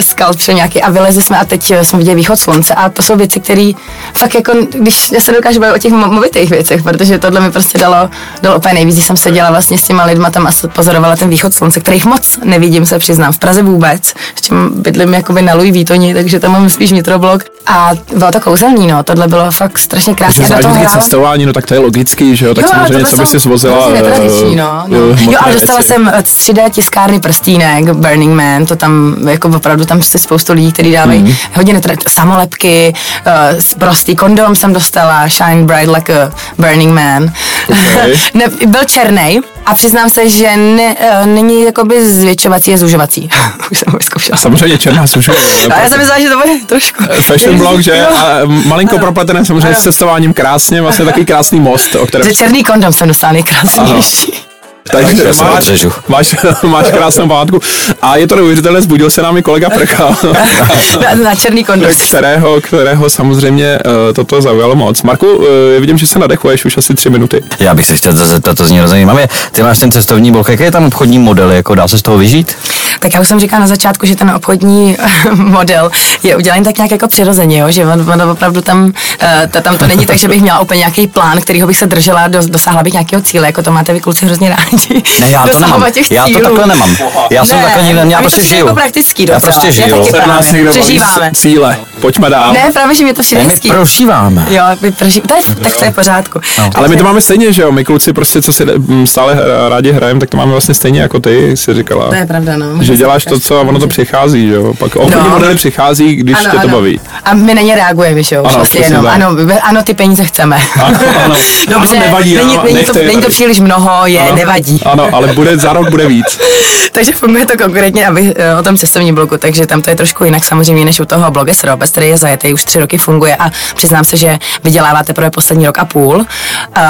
sculpture 0.00 0.54
nějaký 0.54 0.82
a 0.82 0.90
vylezli 0.90 1.22
jsme 1.22 1.38
a 1.38 1.44
teď 1.44 1.70
eh, 1.70 1.84
jsme 1.84 1.98
viděli 1.98 2.16
východ 2.16 2.38
slunce 2.38 2.74
a 2.74 2.88
to 2.88 3.02
jsou 3.02 3.16
věci, 3.16 3.40
které 3.40 3.72
fakt 4.14 4.34
jako, 4.34 4.52
když 4.78 5.10
já 5.12 5.20
se 5.20 5.32
dokážu 5.32 5.60
bavit 5.60 5.74
o 5.74 5.78
těch 5.78 5.92
mo- 5.92 6.12
movitých 6.12 6.50
věcech, 6.50 6.82
protože 6.82 7.18
tohle 7.18 7.40
mi 7.40 7.50
prostě 7.52 7.78
dalo, 7.78 8.10
dalo 8.42 8.56
úplně 8.56 8.74
nejvíc, 8.74 8.94
když 8.94 9.06
jsem 9.06 9.16
seděla 9.16 9.50
vlastně 9.50 9.78
s 9.78 9.82
těma 9.82 10.04
lidma 10.04 10.30
tam 10.30 10.46
a 10.46 10.50
pozorovala 10.72 11.16
ten 11.16 11.28
východ 11.28 11.54
slunce, 11.54 11.80
kterých 11.80 12.04
moc 12.04 12.38
nevidím, 12.44 12.86
se 12.86 12.98
přiznám, 12.98 13.32
v 13.32 13.38
Praze 13.38 13.62
vůbec, 13.62 14.14
s 14.34 14.40
tím 14.40 14.70
bydlím 14.74 15.14
jakoby 15.14 15.42
na 15.42 15.54
Louis 15.54 15.70
Vuittoni, 15.70 16.14
takže 16.14 16.40
tam 16.40 16.52
mám 16.52 16.70
spíš 16.70 16.90
vnitroblok. 16.90 17.44
A 17.66 17.90
bylo 18.16 18.32
to 18.32 18.40
kouzelný, 18.40 18.86
no, 18.86 19.02
tohle 19.02 19.28
bylo 19.28 19.50
fakt 19.50 19.78
strašně 19.78 20.14
krásné. 20.14 20.44
Že 20.46 20.54
A 20.54 20.56
do 20.56 20.62
toho 20.62 20.74
vždycky 20.74 20.94
hrálo- 20.96 21.02
cestování, 21.02 21.46
no 21.46 21.52
tak 21.52 21.66
to 21.66 21.74
je 21.74 21.80
logický, 21.80 22.36
že 22.36 22.46
jo, 22.46 22.54
tak 22.54 22.64
Jo, 22.64 22.70
samozřejmě 22.92 23.10
tohle 23.10 23.16
co 23.16 23.22
by 23.22 23.26
si 23.26 23.40
svozila. 23.40 23.74
hrozně 23.86 24.02
netradiční, 24.02 24.56
no, 24.56 24.84
eh, 24.86 24.90
no. 24.90 24.98
eh, 25.20 25.24
Jo, 25.32 25.38
ale 25.44 25.52
dostala 25.52 25.78
věci. 25.78 25.88
jsem 25.92 26.12
od 26.18 26.24
3D 26.24 26.70
tiskárny 26.70 27.20
prstínek, 27.20 27.84
Burning 27.92 28.34
Man, 28.34 28.66
to 28.66 28.76
tam 28.76 29.16
jako 29.28 29.48
opravdu 29.48 29.84
tam 29.84 30.02
se 30.02 30.18
spoustu 30.18 30.52
lidí, 30.52 30.72
kteří 30.72 30.92
dávají 30.92 31.22
Mhm. 31.22 31.34
hodně 31.54 31.74
netra- 31.74 31.96
samolepky, 32.08 32.94
uh, 33.26 33.32
prostý 33.78 34.16
kondom 34.16 34.56
jsem 34.56 34.72
dostala, 34.72 35.28
Shine 35.28 35.62
Bright 35.64 35.90
Like 35.94 36.22
a 36.22 36.30
Burning 36.58 36.92
Man. 36.94 37.32
Okay. 37.68 38.14
ne, 38.34 38.44
byl 38.66 38.80
černý 38.86 39.40
a 39.70 39.74
přiznám 39.74 40.08
se, 40.08 40.28
že 40.28 40.56
ne, 40.56 40.96
uh, 41.20 41.26
není 41.26 41.64
jakoby 41.64 42.12
zvětšovací 42.12 42.74
a 42.74 42.76
zužovací. 42.76 43.28
Už 43.70 43.78
jsem 43.78 43.92
ho 43.92 43.98
vyzkoušela. 43.98 44.36
Samozřejmě 44.38 44.78
černá 44.78 45.06
sužuje. 45.06 45.38
A 45.74 45.80
já 45.80 45.88
jsem 45.88 45.98
myslela, 45.98 46.20
že 46.20 46.28
to 46.28 46.36
bude 46.36 46.50
trošku. 46.66 47.04
Fashion 47.20 47.58
blog, 47.58 47.80
že? 47.80 48.06
A 48.06 48.38
malinko 48.44 48.98
propletené 48.98 49.44
samozřejmě 49.44 49.68
Ano. 49.68 49.80
s 49.80 49.82
cestováním 49.82 50.32
krásně, 50.34 50.82
vlastně 50.82 51.04
takový 51.04 51.26
krásný 51.26 51.60
most, 51.60 51.94
o 51.94 52.06
kterém 52.06 52.28
Že 52.28 52.34
černý 52.34 52.64
kondom 52.64 52.92
jsem 52.92 53.08
dostala 53.08 53.32
nejkrásnější. 53.32 54.49
Takže 54.90 55.34
se 55.34 55.44
máš, 55.44 55.86
máš, 56.08 56.34
máš 56.62 56.90
krásnou 56.90 57.28
památku. 57.28 57.60
A 58.02 58.16
je 58.16 58.26
to 58.26 58.36
neuvěřitelné, 58.36 58.82
zbudil 58.82 59.10
se 59.10 59.22
nám 59.22 59.36
i 59.36 59.42
kolega 59.42 59.70
Prchal, 59.70 60.16
na, 61.02 61.14
na 61.14 61.34
černý 61.34 61.64
kondom. 61.64 61.90
kterého, 62.08 62.60
kterého 62.60 63.10
samozřejmě 63.10 63.78
uh, 63.86 63.92
toto 64.14 64.42
zaujalo 64.42 64.74
moc. 64.76 65.02
Marku, 65.02 65.26
uh, 65.36 65.46
vidím, 65.80 65.98
že 65.98 66.06
se 66.06 66.18
nadechuješ 66.18 66.64
už 66.64 66.76
asi 66.76 66.94
tři 66.94 67.10
minuty. 67.10 67.42
Já 67.60 67.74
bych 67.74 67.86
se 67.86 67.96
chtěl 67.96 68.12
zeptat, 68.12 68.56
to 68.56 68.66
zní 68.66 68.80
zajímavě. 68.84 69.28
Ty 69.52 69.62
máš 69.62 69.78
ten 69.78 69.92
cestovní 69.92 70.32
blok, 70.32 70.48
jaký 70.48 70.62
je 70.62 70.70
tam 70.70 70.84
obchodní 70.84 71.18
model, 71.18 71.50
jako 71.50 71.74
dá 71.74 71.88
se 71.88 71.98
z 71.98 72.02
toho 72.02 72.18
vyžít? 72.18 72.56
Tak 73.00 73.14
já 73.14 73.20
už 73.20 73.28
jsem 73.28 73.40
říkala 73.40 73.60
na 73.60 73.66
začátku, 73.66 74.06
že 74.06 74.16
ten 74.16 74.30
obchodní 74.30 74.96
model 75.34 75.90
je 76.22 76.36
udělaný 76.36 76.64
tak 76.64 76.76
nějak 76.76 76.90
jako 76.90 77.08
přirozeně, 77.08 77.58
jo? 77.58 77.70
že 77.70 77.86
on, 77.86 78.10
on 78.12 78.30
opravdu 78.30 78.60
tam, 78.60 78.92
eh, 79.20 79.48
to, 79.52 79.60
tam 79.60 79.76
to 79.78 79.86
není 79.86 80.06
tak, 80.06 80.16
že 80.18 80.28
bych 80.28 80.42
měla 80.42 80.58
úplně 80.60 80.78
nějaký 80.78 81.06
plán, 81.06 81.40
kterýho 81.40 81.66
bych 81.66 81.76
se 81.76 81.86
držela, 81.86 82.28
do, 82.28 82.38
dosáhla 82.46 82.82
bych 82.82 82.92
nějakého 82.92 83.22
cíle, 83.22 83.46
jako 83.46 83.62
to 83.62 83.70
máte 83.72 83.92
vy 83.92 84.00
kluci 84.00 84.26
hrozně 84.26 84.48
rádi. 84.50 85.02
Ne, 85.20 85.30
já 85.30 85.46
to 85.46 85.58
nemám. 85.60 85.92
těch 85.92 86.10
Já 86.10 86.22
to 86.22 86.28
cílů. 86.28 86.42
takhle 86.42 86.66
nemám. 86.66 86.90
Já 87.30 87.44
jsem 87.44 87.56
Ne, 87.58 87.64
takhle 87.64 87.82
nikdy 87.82 88.12
já 88.12 88.20
prostě 88.20 88.40
to 88.40 88.44
přijde 88.44 88.56
žiju. 88.56 88.66
Jako 88.66 88.74
praktický 88.74 89.26
Já 89.30 89.40
prostě 89.40 89.72
žiju. 89.72 89.88
taky 89.98 90.10
právě. 90.10 90.52
někdo 90.52 90.70
baví 90.70 90.80
Přežíváme. 90.82 91.30
cíle. 91.34 91.76
Pojďme 92.00 92.30
dál. 92.30 92.52
Ne, 92.52 92.70
právě, 92.72 92.94
že 92.94 93.04
mě 93.04 93.14
to 93.14 93.22
Ne, 93.32 93.38
my 93.44 93.50
hezký. 93.50 93.68
prožíváme. 93.70 94.46
Jo, 94.50 94.62
my 94.82 94.92
proží... 94.92 95.20
to 95.20 95.34
je, 95.34 95.40
tak 95.62 95.76
to 95.76 95.84
je 95.84 95.90
v 95.90 95.94
pořádku. 95.94 96.40
No. 96.58 96.70
Ale 96.74 96.88
my 96.88 96.96
to 96.96 97.04
máme 97.04 97.20
stejně, 97.20 97.52
že 97.52 97.62
jo? 97.62 97.72
My 97.72 97.84
kluci 97.84 98.12
prostě, 98.12 98.42
co 98.42 98.52
si 98.52 98.66
stále 99.04 99.34
hra- 99.34 99.68
rádi 99.68 99.92
hrajeme, 99.92 100.20
tak 100.20 100.30
to 100.30 100.36
máme 100.36 100.50
vlastně 100.52 100.74
stejně 100.74 101.00
jako 101.00 101.20
ty, 101.20 101.56
si 101.56 101.74
říkala. 101.74 102.08
To 102.08 102.14
je 102.14 102.26
pravda, 102.26 102.56
no. 102.56 102.66
Že 102.82 102.96
děláš 102.96 103.24
to, 103.24 103.40
co 103.40 103.58
a 103.58 103.60
ono 103.60 103.78
to 103.78 103.88
přichází, 103.88 104.48
že 104.48 104.54
jo? 104.54 104.74
Pak 104.78 104.96
obchodní 104.96 105.24
No. 105.24 105.30
modely 105.30 105.54
přichází, 105.54 106.16
když 106.16 106.36
tě 106.50 106.58
to 106.58 106.68
baví. 106.68 107.00
A 107.24 107.34
my 107.34 107.54
na 107.54 107.62
ně 107.62 107.74
reagujeme, 107.74 108.22
že 108.22 108.36
jo? 108.36 108.44
Ano, 108.44 108.56
Prostě 108.56 108.78
jenom, 108.78 109.04
tak. 109.04 109.14
ano, 109.14 109.28
ano, 109.62 109.82
ty 109.82 109.94
peníze 109.94 110.24
chceme. 110.24 110.58
Ano, 110.84 110.98
ano. 111.24 111.34
Dobře, 111.68 111.96
Ano, 111.96 112.06
nevadí, 112.06 112.34
není, 112.34 112.54
ano, 112.54 112.62
není, 112.72 112.84
to, 112.84 112.92
není 113.06 113.22
to 113.22 113.28
příliš 113.28 113.60
mnoho, 113.60 114.06
je, 114.06 114.20
Ano. 114.20 114.36
nevadí. 114.36 114.80
Ano, 114.84 115.08
ale 115.12 115.26
bude, 115.32 115.58
za 115.58 115.72
rok 115.72 115.90
bude 115.90 116.06
víc. 116.08 116.38
takže 116.92 117.12
funguje 117.12 117.46
to 117.46 117.58
konkrétně 117.64 118.06
aby, 118.06 118.34
eh, 118.36 118.54
o 118.56 118.62
tom 118.62 118.76
cestovním 118.76 119.14
blogu, 119.14 119.36
takže 119.36 119.66
tam 119.66 119.82
to 119.82 119.90
je 119.90 119.96
trošku 119.96 120.24
jinak 120.24 120.44
samozřejmě 120.44 120.84
než 120.84 121.00
u 121.00 121.04
toho 121.04 121.30
blogesro, 121.30 121.76
Robes, 121.90 121.92
který 121.92 122.08
je 122.08 122.18
zajetý, 122.18 122.54
už 122.54 122.64
tři 122.64 122.80
roky 122.80 122.98
funguje 122.98 123.36
a 123.36 123.50
přiznám 123.74 124.04
se, 124.04 124.16
že 124.16 124.38
vydělává 124.64 125.02
teprve 125.04 125.30
poslední 125.30 125.66
rok 125.66 125.78
a 125.78 125.84
půl. 125.84 126.26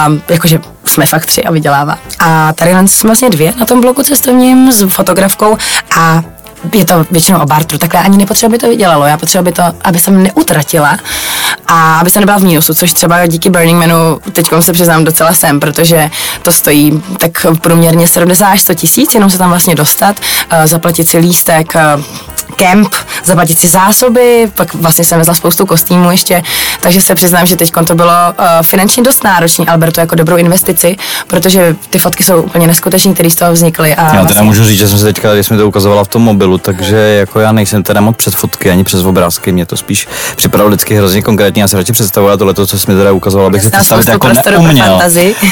Um, 0.07 0.23
jakože 0.29 0.61
jsme 0.85 1.07
fakt 1.07 1.27
tři 1.27 1.45
a 1.45 1.51
vydělává. 1.51 1.99
A 2.19 2.53
tady 2.53 2.71
jsme 2.87 3.09
vlastně 3.09 3.31
dvě 3.31 3.53
na 3.59 3.67
tom 3.67 3.81
blogu 3.81 4.03
cestovním 4.03 4.73
s 4.73 4.89
fotografkou 4.89 5.57
a 5.97 6.23
je 6.75 6.85
to 6.85 7.07
většinou 7.11 7.41
o 7.41 7.47
bartru, 7.47 7.79
takhle 7.79 8.01
ani 8.01 8.19
nepotřebuji, 8.19 8.51
aby 8.51 8.59
to 8.59 8.69
vydělalo. 8.69 9.07
Já 9.07 9.17
potřebuji, 9.17 9.43
aby, 9.43 9.53
to, 9.53 9.63
aby 9.85 9.99
jsem 9.99 10.23
neutratila 10.23 10.99
a 11.67 11.99
aby 11.99 12.11
jsem 12.11 12.21
nebyla 12.21 12.39
v 12.39 12.43
mínusu, 12.43 12.75
což 12.75 12.93
třeba 12.93 13.27
díky 13.27 13.51
Burning 13.51 13.79
Manu 13.79 14.21
teď 14.33 14.47
se 14.61 14.73
přiznám 14.73 15.05
docela 15.05 15.33
jsem, 15.33 15.61
protože 15.61 16.11
to 16.43 16.53
stojí 16.53 17.03
tak 17.19 17.47
průměrně 17.61 18.09
70 18.09 18.47
až 18.47 18.61
100 18.61 18.75
tisíc, 18.75 19.15
jenom 19.15 19.31
se 19.31 19.39
tam 19.39 19.51
vlastně 19.51 19.75
dostat, 19.75 20.21
eh, 20.51 20.67
zaplatit 20.67 21.09
si 21.09 21.19
lístek, 21.19 21.77
eh, 21.77 22.03
kemp, 22.57 22.95
zaplatit 23.25 23.59
si 23.59 23.69
zásoby, 23.69 24.51
pak 24.55 24.75
vlastně 24.75 25.05
jsem 25.05 25.19
vezla 25.19 25.35
spoustu 25.35 25.67
kostýmů 25.67 26.11
ještě, 26.11 26.43
takže 26.81 27.01
se 27.01 27.15
přiznám, 27.15 27.47
že 27.47 27.57
teď 27.57 27.73
to 27.87 27.95
bylo 27.95 28.13
uh, 28.39 28.45
finančně 28.63 29.03
dost 29.03 29.25
náročné, 29.25 29.65
ale 29.69 29.79
beru 29.79 29.93
to 29.93 30.01
jako 30.01 30.15
dobrou 30.15 30.37
investici, 30.37 30.97
protože 31.27 31.77
ty 31.91 31.99
fotky 31.99 32.23
jsou 32.23 32.43
úplně 32.43 32.67
neskutečné, 32.67 33.15
které 33.15 33.31
z 33.31 33.35
toho 33.35 33.53
vznikly. 33.53 33.95
A 33.95 34.03
Já 34.03 34.11
teda 34.11 34.23
vlastně, 34.23 34.43
můžu 34.43 34.65
říct, 34.65 34.79
že 34.79 34.89
jsem 34.89 34.99
se 34.99 35.05
teďka, 35.05 35.35
když 35.35 35.51
mi 35.51 35.57
to 35.57 35.69
ukazovala 35.69 36.05
v 36.05 36.09
tom 36.09 36.23
mobilu, 36.23 36.50
takže 36.59 36.97
jako 36.97 37.41
já 37.41 37.53
nejsem 37.53 37.83
teda 37.83 38.01
moc 38.01 38.17
před 38.17 38.35
fotky 38.35 38.71
ani 38.71 38.85
přes 38.85 39.05
obrázky, 39.05 39.53
mě 39.53 39.67
to 39.67 39.77
spíš 39.77 40.09
připadalo 40.37 40.71
vždycky 40.71 40.95
hrozně 40.95 41.23
konkrétně. 41.23 41.63
Já 41.63 41.69
si 41.69 41.77
radši 41.77 41.93
představovala 41.93 42.37
tohle, 42.37 42.55
co 42.55 42.79
jsi 42.79 42.91
mi 42.91 42.99
teda 42.99 43.13
ukazovala, 43.13 43.47
abych 43.47 43.63
si 43.63 43.71
představit 43.71 44.09
jako 44.09 44.29
neuměl. 44.51 45.01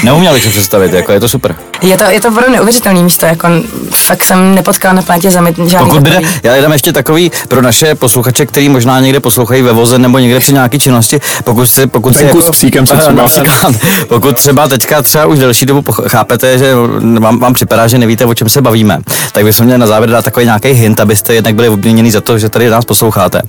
Neuměl 0.04 0.32
bych 0.32 0.42
si 0.42 0.48
představit, 0.48 0.92
jako 0.92 1.12
je 1.12 1.20
to 1.20 1.28
super. 1.28 1.56
je 1.82 1.96
to, 1.96 2.04
je 2.04 2.20
to 2.20 2.28
opravdu 2.28 2.52
neuvěřitelné 2.52 3.02
místo, 3.02 3.26
jako 3.26 3.48
fakt 3.90 4.24
jsem 4.24 4.54
nepotkala 4.54 4.94
na 4.94 5.02
planetě 5.02 5.30
Zemi 5.30 5.54
žádný 5.66 5.88
Pokud 5.88 6.02
bude, 6.02 6.20
já 6.42 6.60
dám 6.60 6.72
ještě 6.72 6.92
takový 6.92 7.30
pro 7.48 7.62
naše 7.62 7.94
posluchače, 7.94 8.46
který 8.46 8.68
možná 8.68 9.00
někde 9.00 9.20
poslouchají 9.20 9.62
ve 9.62 9.72
voze 9.72 9.98
nebo 9.98 10.18
někde 10.18 10.40
při 10.40 10.52
nějaké 10.52 10.78
činnosti, 10.78 11.20
pokud 11.44 11.66
si, 11.66 11.86
pokud 11.86 12.16
si 12.16 12.24
Venku 12.24 12.42
s 12.42 12.50
psíkem 12.50 12.86
se 12.86 12.96
třeba. 12.96 13.12
například, 13.12 13.74
pokud 14.08 14.36
třeba 14.36 14.68
teďka 14.68 15.02
třeba 15.02 15.26
už 15.26 15.38
delší 15.38 15.66
dobu 15.66 15.92
chápete, 15.92 16.58
že 16.58 16.74
vám, 17.18 17.38
vám 17.38 17.54
připadá, 17.54 17.86
že 17.86 17.98
nevíte, 17.98 18.24
o 18.24 18.34
čem 18.34 18.48
se 18.48 18.62
bavíme, 18.62 18.98
tak 19.32 19.44
bychom 19.44 19.66
měli 19.66 19.78
na 19.78 19.86
závěr 19.86 20.10
dát 20.10 20.24
takový 20.24 20.46
nějaký 20.46 20.68
hint, 20.68 20.87
abyste 21.00 21.34
jednak 21.34 21.54
byli 21.54 21.68
obměněni 21.68 22.10
za 22.12 22.20
to, 22.20 22.38
že 22.38 22.48
tady 22.48 22.70
nás 22.70 22.84
posloucháte, 22.84 23.42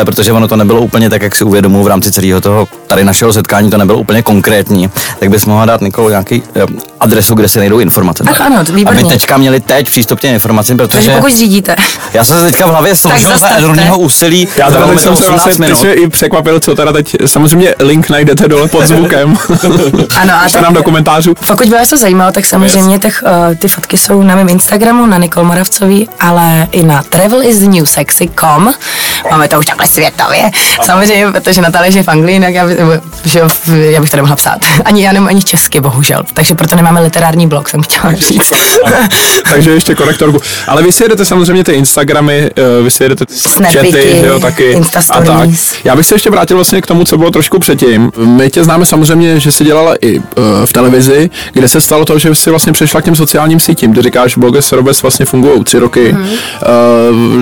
e, 0.00 0.04
protože 0.04 0.32
ono 0.32 0.48
to 0.48 0.56
nebylo 0.56 0.80
úplně 0.80 1.10
tak, 1.10 1.22
jak 1.22 1.34
si 1.34 1.44
uvědomuji 1.44 1.84
v 1.84 1.86
rámci 1.86 2.12
celého 2.12 2.40
toho 2.40 2.68
tady 2.86 3.04
našeho 3.04 3.32
setkání, 3.32 3.70
to 3.70 3.78
nebylo 3.78 3.98
úplně 3.98 4.22
konkrétní, 4.22 4.90
tak 5.18 5.30
bychom 5.30 5.52
mohli 5.52 5.66
dát 5.66 5.80
Nikolu 5.80 6.08
nějaký 6.08 6.42
e, 6.56 6.66
adresu, 7.00 7.34
kde 7.34 7.48
se 7.48 7.58
najdou 7.58 7.78
informace. 7.78 8.24
Ach, 8.30 8.40
ano, 8.40 8.64
to 8.64 8.72
výborně. 8.72 9.00
Aby 9.00 9.08
teďka 9.08 9.36
měli 9.36 9.60
teď 9.60 9.86
přístup 9.86 10.18
k 10.18 10.22
těm 10.22 10.34
informacím, 10.34 10.76
Takže 10.76 10.96
protože 10.96 11.10
pokud 11.16 11.30
řídíte, 11.32 11.76
já 12.12 12.24
jsem 12.24 12.38
se 12.38 12.44
teďka 12.44 12.66
v 12.66 12.70
hlavě 12.70 12.96
složil 12.96 13.38
za 13.38 13.48
enormního 13.48 13.98
úsilí. 13.98 14.48
Já 14.56 14.70
teda 14.70 14.86
teď 14.86 15.00
jsem 15.00 15.16
se 15.16 15.22
18 15.22 15.58
vlastně 15.58 15.94
i 15.94 16.08
překvapil, 16.08 16.60
co 16.60 16.74
teda 16.74 16.92
teď, 16.92 17.16
samozřejmě 17.26 17.74
link 17.78 18.08
najdete 18.10 18.48
dole 18.48 18.68
pod 18.68 18.86
zvukem. 18.86 19.38
Ano, 20.20 20.34
a 20.34 20.48
tak- 20.52 20.62
nám 20.62 20.74
do 20.74 20.82
komentářů. 20.82 21.34
Pokud 21.46 21.66
by 21.66 21.74
vás 21.74 21.88
to 21.88 21.96
zajímalo, 21.96 22.32
tak 22.32 22.46
samozřejmě 22.46 22.98
těch, 22.98 23.24
uh, 23.50 23.54
ty 23.54 23.68
fotky 23.68 23.98
jsou 23.98 24.22
na 24.22 24.36
mém 24.36 24.48
Instagramu, 24.48 25.06
na 25.06 25.18
Nikol 25.18 25.44
Moravcový, 25.44 26.08
ale 26.20 26.68
i 26.78 26.82
na 26.82 27.02
travelisnewsexy.com. 27.02 28.74
Máme 29.30 29.48
to 29.48 29.58
už 29.58 29.66
takhle 29.66 29.86
světově. 29.86 30.50
Samozřejmě, 30.84 31.32
protože 31.32 31.60
Natalie 31.60 31.96
je 31.96 32.02
v 32.02 32.08
Anglii, 32.08 32.40
tak 32.40 32.54
já, 32.54 32.66
by, 32.66 32.76
že, 33.24 33.40
já 33.72 34.00
bych 34.00 34.10
to 34.10 34.16
nemohla 34.16 34.36
psát. 34.36 34.58
Ani 34.84 35.04
já 35.04 35.12
nemám 35.12 35.28
ani 35.28 35.42
česky, 35.42 35.80
bohužel. 35.80 36.22
Takže 36.34 36.54
proto 36.54 36.76
nemáme 36.76 37.00
literární 37.00 37.46
blog, 37.46 37.68
jsem 37.68 37.82
chtěla 37.82 38.12
říct. 38.14 38.52
Takže 39.50 39.70
ještě 39.70 39.94
korektorku. 39.94 40.40
Ale 40.66 40.82
vy 40.82 40.92
si 40.92 41.04
jedete 41.04 41.24
samozřejmě 41.24 41.64
ty 41.64 41.72
Instagramy, 41.72 42.50
eh, 42.56 42.82
vy 42.82 42.90
si 42.90 43.02
jedete 43.02 43.24
chaty, 43.62 44.22
jo, 44.26 44.40
taky. 44.40 44.64
Insta 44.70 45.00
a 45.10 45.20
tak. 45.22 45.50
Já 45.84 45.96
bych 45.96 46.06
se 46.06 46.14
ještě 46.14 46.30
vrátil 46.30 46.56
vlastně 46.56 46.82
k 46.82 46.86
tomu, 46.86 47.04
co 47.04 47.18
bylo 47.18 47.30
trošku 47.30 47.58
předtím. 47.58 48.12
My 48.16 48.50
tě 48.50 48.64
známe 48.64 48.86
samozřejmě, 48.86 49.40
že 49.40 49.52
jsi 49.52 49.64
dělala 49.64 49.94
i 50.00 50.18
eh, 50.18 50.22
v 50.66 50.72
televizi, 50.72 51.30
kde 51.52 51.68
se 51.68 51.80
stalo 51.80 52.04
to, 52.04 52.18
že 52.18 52.34
jsi 52.34 52.50
vlastně 52.50 52.72
přešla 52.72 53.00
k 53.00 53.04
těm 53.04 53.16
sociálním 53.16 53.60
sítím. 53.60 53.94
Ty 53.94 54.02
říkáš, 54.02 54.38
blogy 54.38 54.62
s 54.62 54.72
Robes 54.72 55.02
vlastně 55.02 55.26
fungují 55.26 55.64
tři 55.64 55.78
roky. 55.78 56.12
Mhm. 56.12 56.22
Mm. 56.22 56.28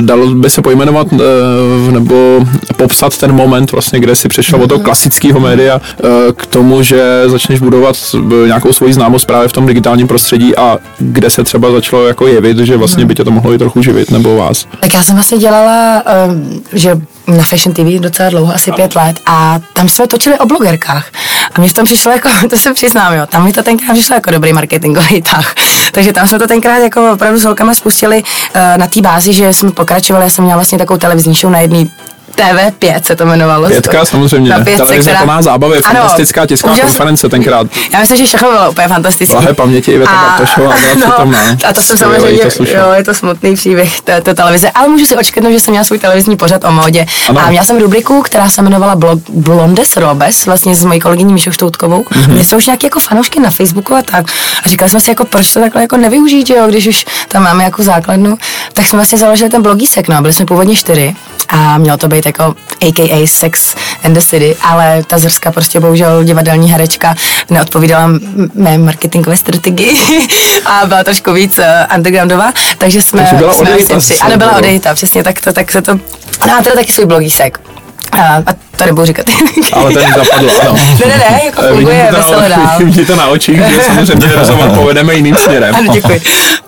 Dalo 0.00 0.26
by 0.26 0.50
se 0.50 0.62
pojmenovat 0.62 1.06
eh, 1.12 1.92
nebo 1.92 2.40
popsat 2.76 3.18
ten 3.18 3.32
moment 3.32 3.72
vlastně, 3.72 4.00
kde 4.00 4.16
jsi 4.16 4.28
přešla 4.28 4.56
Mhm. 4.56 4.64
od 4.64 4.68
toho 4.68 4.80
klasického 4.80 5.40
média 5.40 5.80
eh, 6.04 6.08
k 6.36 6.46
tomu, 6.46 6.82
že 6.82 7.22
začneš 7.26 7.60
budovat 7.60 7.96
eh, 8.14 8.46
nějakou 8.46 8.72
svoji 8.72 8.92
známost 8.92 9.24
právě 9.24 9.48
v 9.48 9.52
tom 9.52 9.66
digitálním 9.66 10.06
prostředí 10.08 10.56
a 10.56 10.78
kde 10.98 11.30
se 11.30 11.44
třeba 11.44 11.70
začalo 11.70 12.06
jako 12.06 12.26
jevit, 12.26 12.58
že 12.58 12.76
vlastně 12.76 13.00
Mhm. 13.00 13.08
by 13.08 13.14
tě 13.14 13.24
to 13.24 13.30
mohlo 13.30 13.52
i 13.52 13.58
trochu 13.58 13.82
živit, 13.82 14.10
nebo 14.10 14.36
vás. 14.36 14.66
Tak 14.80 14.94
já 14.94 15.02
jsem 15.02 15.14
vlastně 15.14 15.38
dělala, 15.38 16.02
že 16.72 17.00
na 17.26 17.44
Fashion 17.44 17.74
TV 17.74 18.00
docela 18.00 18.30
dlouho, 18.30 18.54
asi 18.54 18.72
pět 18.72 18.94
let 18.94 19.20
a 19.26 19.58
tam 19.72 19.88
jsme 19.88 20.06
točili 20.06 20.38
o 20.38 20.46
blogerkách. 20.46 21.06
A 21.54 21.60
mě 21.60 21.68
v 21.68 21.72
tom 21.72 21.84
přišlo 21.84 22.12
jako, 22.12 22.28
to 22.50 22.56
se 22.56 22.74
přiznám, 22.74 23.14
jo, 23.14 23.26
tam 23.26 23.44
mi 23.44 23.52
to 23.52 23.62
tenkrát 23.62 23.92
přišlo 23.92 24.14
jako 24.14 24.30
dobrý 24.30 24.52
marketingový 24.52 25.22
tah. 25.22 25.54
Takže 25.92 26.12
tam 26.12 26.26
jsme 26.26 26.38
to 26.38 26.46
tenkrát 26.46 26.78
jako 26.78 27.12
opravdu 27.12 27.38
s 27.38 27.44
holkama 27.44 27.74
spustili 27.74 28.22
uh, 28.22 28.60
na 28.76 28.86
té 28.86 29.00
bázi, 29.00 29.32
že 29.32 29.52
jsme 29.52 29.70
pokračovali, 29.70 30.24
já 30.24 30.30
jsem 30.30 30.44
měla 30.44 30.56
vlastně 30.56 30.78
takovou 30.78 30.98
televizní 30.98 31.34
show 31.34 31.52
na 31.52 31.60
jedný 31.60 31.90
TV5 32.36 33.00
se 33.02 33.16
to 33.16 33.24
jmenovalo. 33.24 33.68
Pětka 33.68 34.04
samozřejmě, 34.04 34.50
Na 34.50 34.56
pětce, 34.64 34.76
televize 34.84 35.10
která- 35.10 35.24
plná 35.24 35.42
zábavy, 35.42 35.74
Ano, 35.76 35.82
fantastická 36.00 36.46
tisková 36.46 36.72
úžas- 36.74 36.84
konference 36.86 37.28
tenkrát. 37.28 37.66
Já 37.92 38.00
myslím, 38.00 38.18
že 38.18 38.26
všechno 38.26 38.50
bylo 38.50 38.70
úplně 38.70 38.88
fantastické. 38.88 39.34
Lahé 39.36 39.54
paměti 39.54 39.92
Iveta 39.92 40.12
Bartošová 40.12 40.66
byla 40.66 40.94
přítomná. 40.96 41.38
a 41.68 41.72
to 41.72 41.82
jsem 41.82 41.98
samozřejmě, 41.98 42.30
i 42.30 42.50
to 42.50 42.64
jo, 42.64 42.92
je 42.96 43.04
to 43.04 43.14
smutný 43.14 43.54
příběh 43.54 44.00
té, 44.00 44.20
té 44.20 44.34
televize, 44.34 44.70
ale 44.70 44.88
můžu 44.88 45.06
si 45.06 45.16
očkrtnout, 45.16 45.52
že 45.52 45.60
jsem 45.60 45.72
měla 45.72 45.84
svůj 45.84 45.98
televizní 45.98 46.36
pořad 46.36 46.64
o 46.64 46.72
módě. 46.72 47.06
Ano. 47.28 47.40
A 47.40 47.50
měla 47.50 47.64
jsem 47.64 47.78
rubriku, 47.78 48.22
která 48.22 48.48
se 48.48 48.60
jmenovala 48.60 48.96
Blog, 48.96 49.18
Blondes 49.30 49.96
Robes, 49.96 50.46
vlastně 50.46 50.76
s 50.76 50.84
mojí 50.84 51.00
kolegyní 51.00 51.32
Míšou 51.34 51.50
Štoutkovou. 51.50 52.04
Mhm. 52.10 52.22
Mm-hmm. 52.24 52.34
My 52.38 52.44
jsme 52.44 52.58
už 52.58 52.66
nějaké 52.66 52.86
jako 52.86 53.00
fanoušky 53.00 53.40
na 53.40 53.50
Facebooku 53.50 53.94
a 53.94 54.02
tak. 54.02 54.24
A 54.64 54.68
říkali 54.68 54.90
jsme 54.90 55.00
si, 55.00 55.10
jako, 55.10 55.24
proč 55.24 55.52
to 55.52 55.60
takhle 55.60 55.82
jako 55.82 55.96
nevyužít, 55.96 56.50
jo, 56.50 56.66
když 56.68 56.86
už 56.86 57.04
tam 57.28 57.42
máme 57.42 57.64
jako 57.64 57.82
základnu. 57.82 58.38
Tak 58.72 58.86
jsme 58.86 58.96
vlastně 58.96 59.18
založili 59.18 59.50
ten 59.50 59.62
blogísek, 59.62 60.08
no, 60.08 60.16
a 60.16 60.20
byli 60.20 60.32
jsme 60.32 60.46
původně 60.46 60.76
čtyři. 60.76 61.14
a 61.48 61.78
mělo 61.78 61.98
to 61.98 62.08
být 62.08 62.25
jako 62.26 62.54
AKA 62.88 63.26
Sex 63.26 63.74
and 64.04 64.14
the 64.14 64.20
City, 64.20 64.56
ale 64.62 65.02
ta 65.06 65.18
Zrska 65.18 65.52
prostě 65.52 65.80
bohužel 65.80 66.24
divadelní 66.24 66.70
herečka 66.70 67.14
neodpovídala 67.50 68.10
mé 68.54 68.78
marketingové 68.78 69.36
strategii 69.36 69.96
a 70.66 70.86
byla 70.86 71.04
trošku 71.04 71.32
víc 71.32 71.58
uh, 71.58 71.64
undergroundová, 71.96 72.52
takže 72.78 73.02
jsme... 73.02 73.22
Takže 73.22 73.36
byla 73.36 73.54
jsme 73.54 73.70
odejita 73.70 73.94
Ano, 74.20 74.36
byla 74.36 74.56
odejita, 74.56 74.94
přesně, 74.94 75.24
tak, 75.24 75.40
to, 75.40 75.52
tak 75.52 75.72
se 75.72 75.82
to... 75.82 75.94
Má 76.46 76.62
teda 76.62 76.74
taky 76.76 76.92
svůj 76.92 77.06
blogísek. 77.06 77.60
A, 78.12 78.18
a 78.18 78.54
to 78.78 78.84
nebudu 78.84 79.06
říkat. 79.06 79.26
Ale 79.72 79.92
ten 79.92 80.14
zapadl, 80.14 80.50
ano. 80.62 80.72
Ne, 80.72 81.06
ne, 81.06 81.16
ne, 81.16 81.40
jako 81.44 81.62
Eh, 81.66 81.72
funguje 81.74 82.08
to 82.10 82.40
na, 82.40 82.48
dál. 82.48 82.78
vidím 82.78 83.06
to 83.06 83.16
na 83.16 83.26
očích, 83.26 83.56
že 83.56 83.82
samozřejmě 83.86 84.32
rozhovor 84.36 84.70
povedeme 84.70 85.14
jiným 85.14 85.36
směrem. 85.36 85.74
Ano, 85.74 85.92
děkuji. 85.92 86.20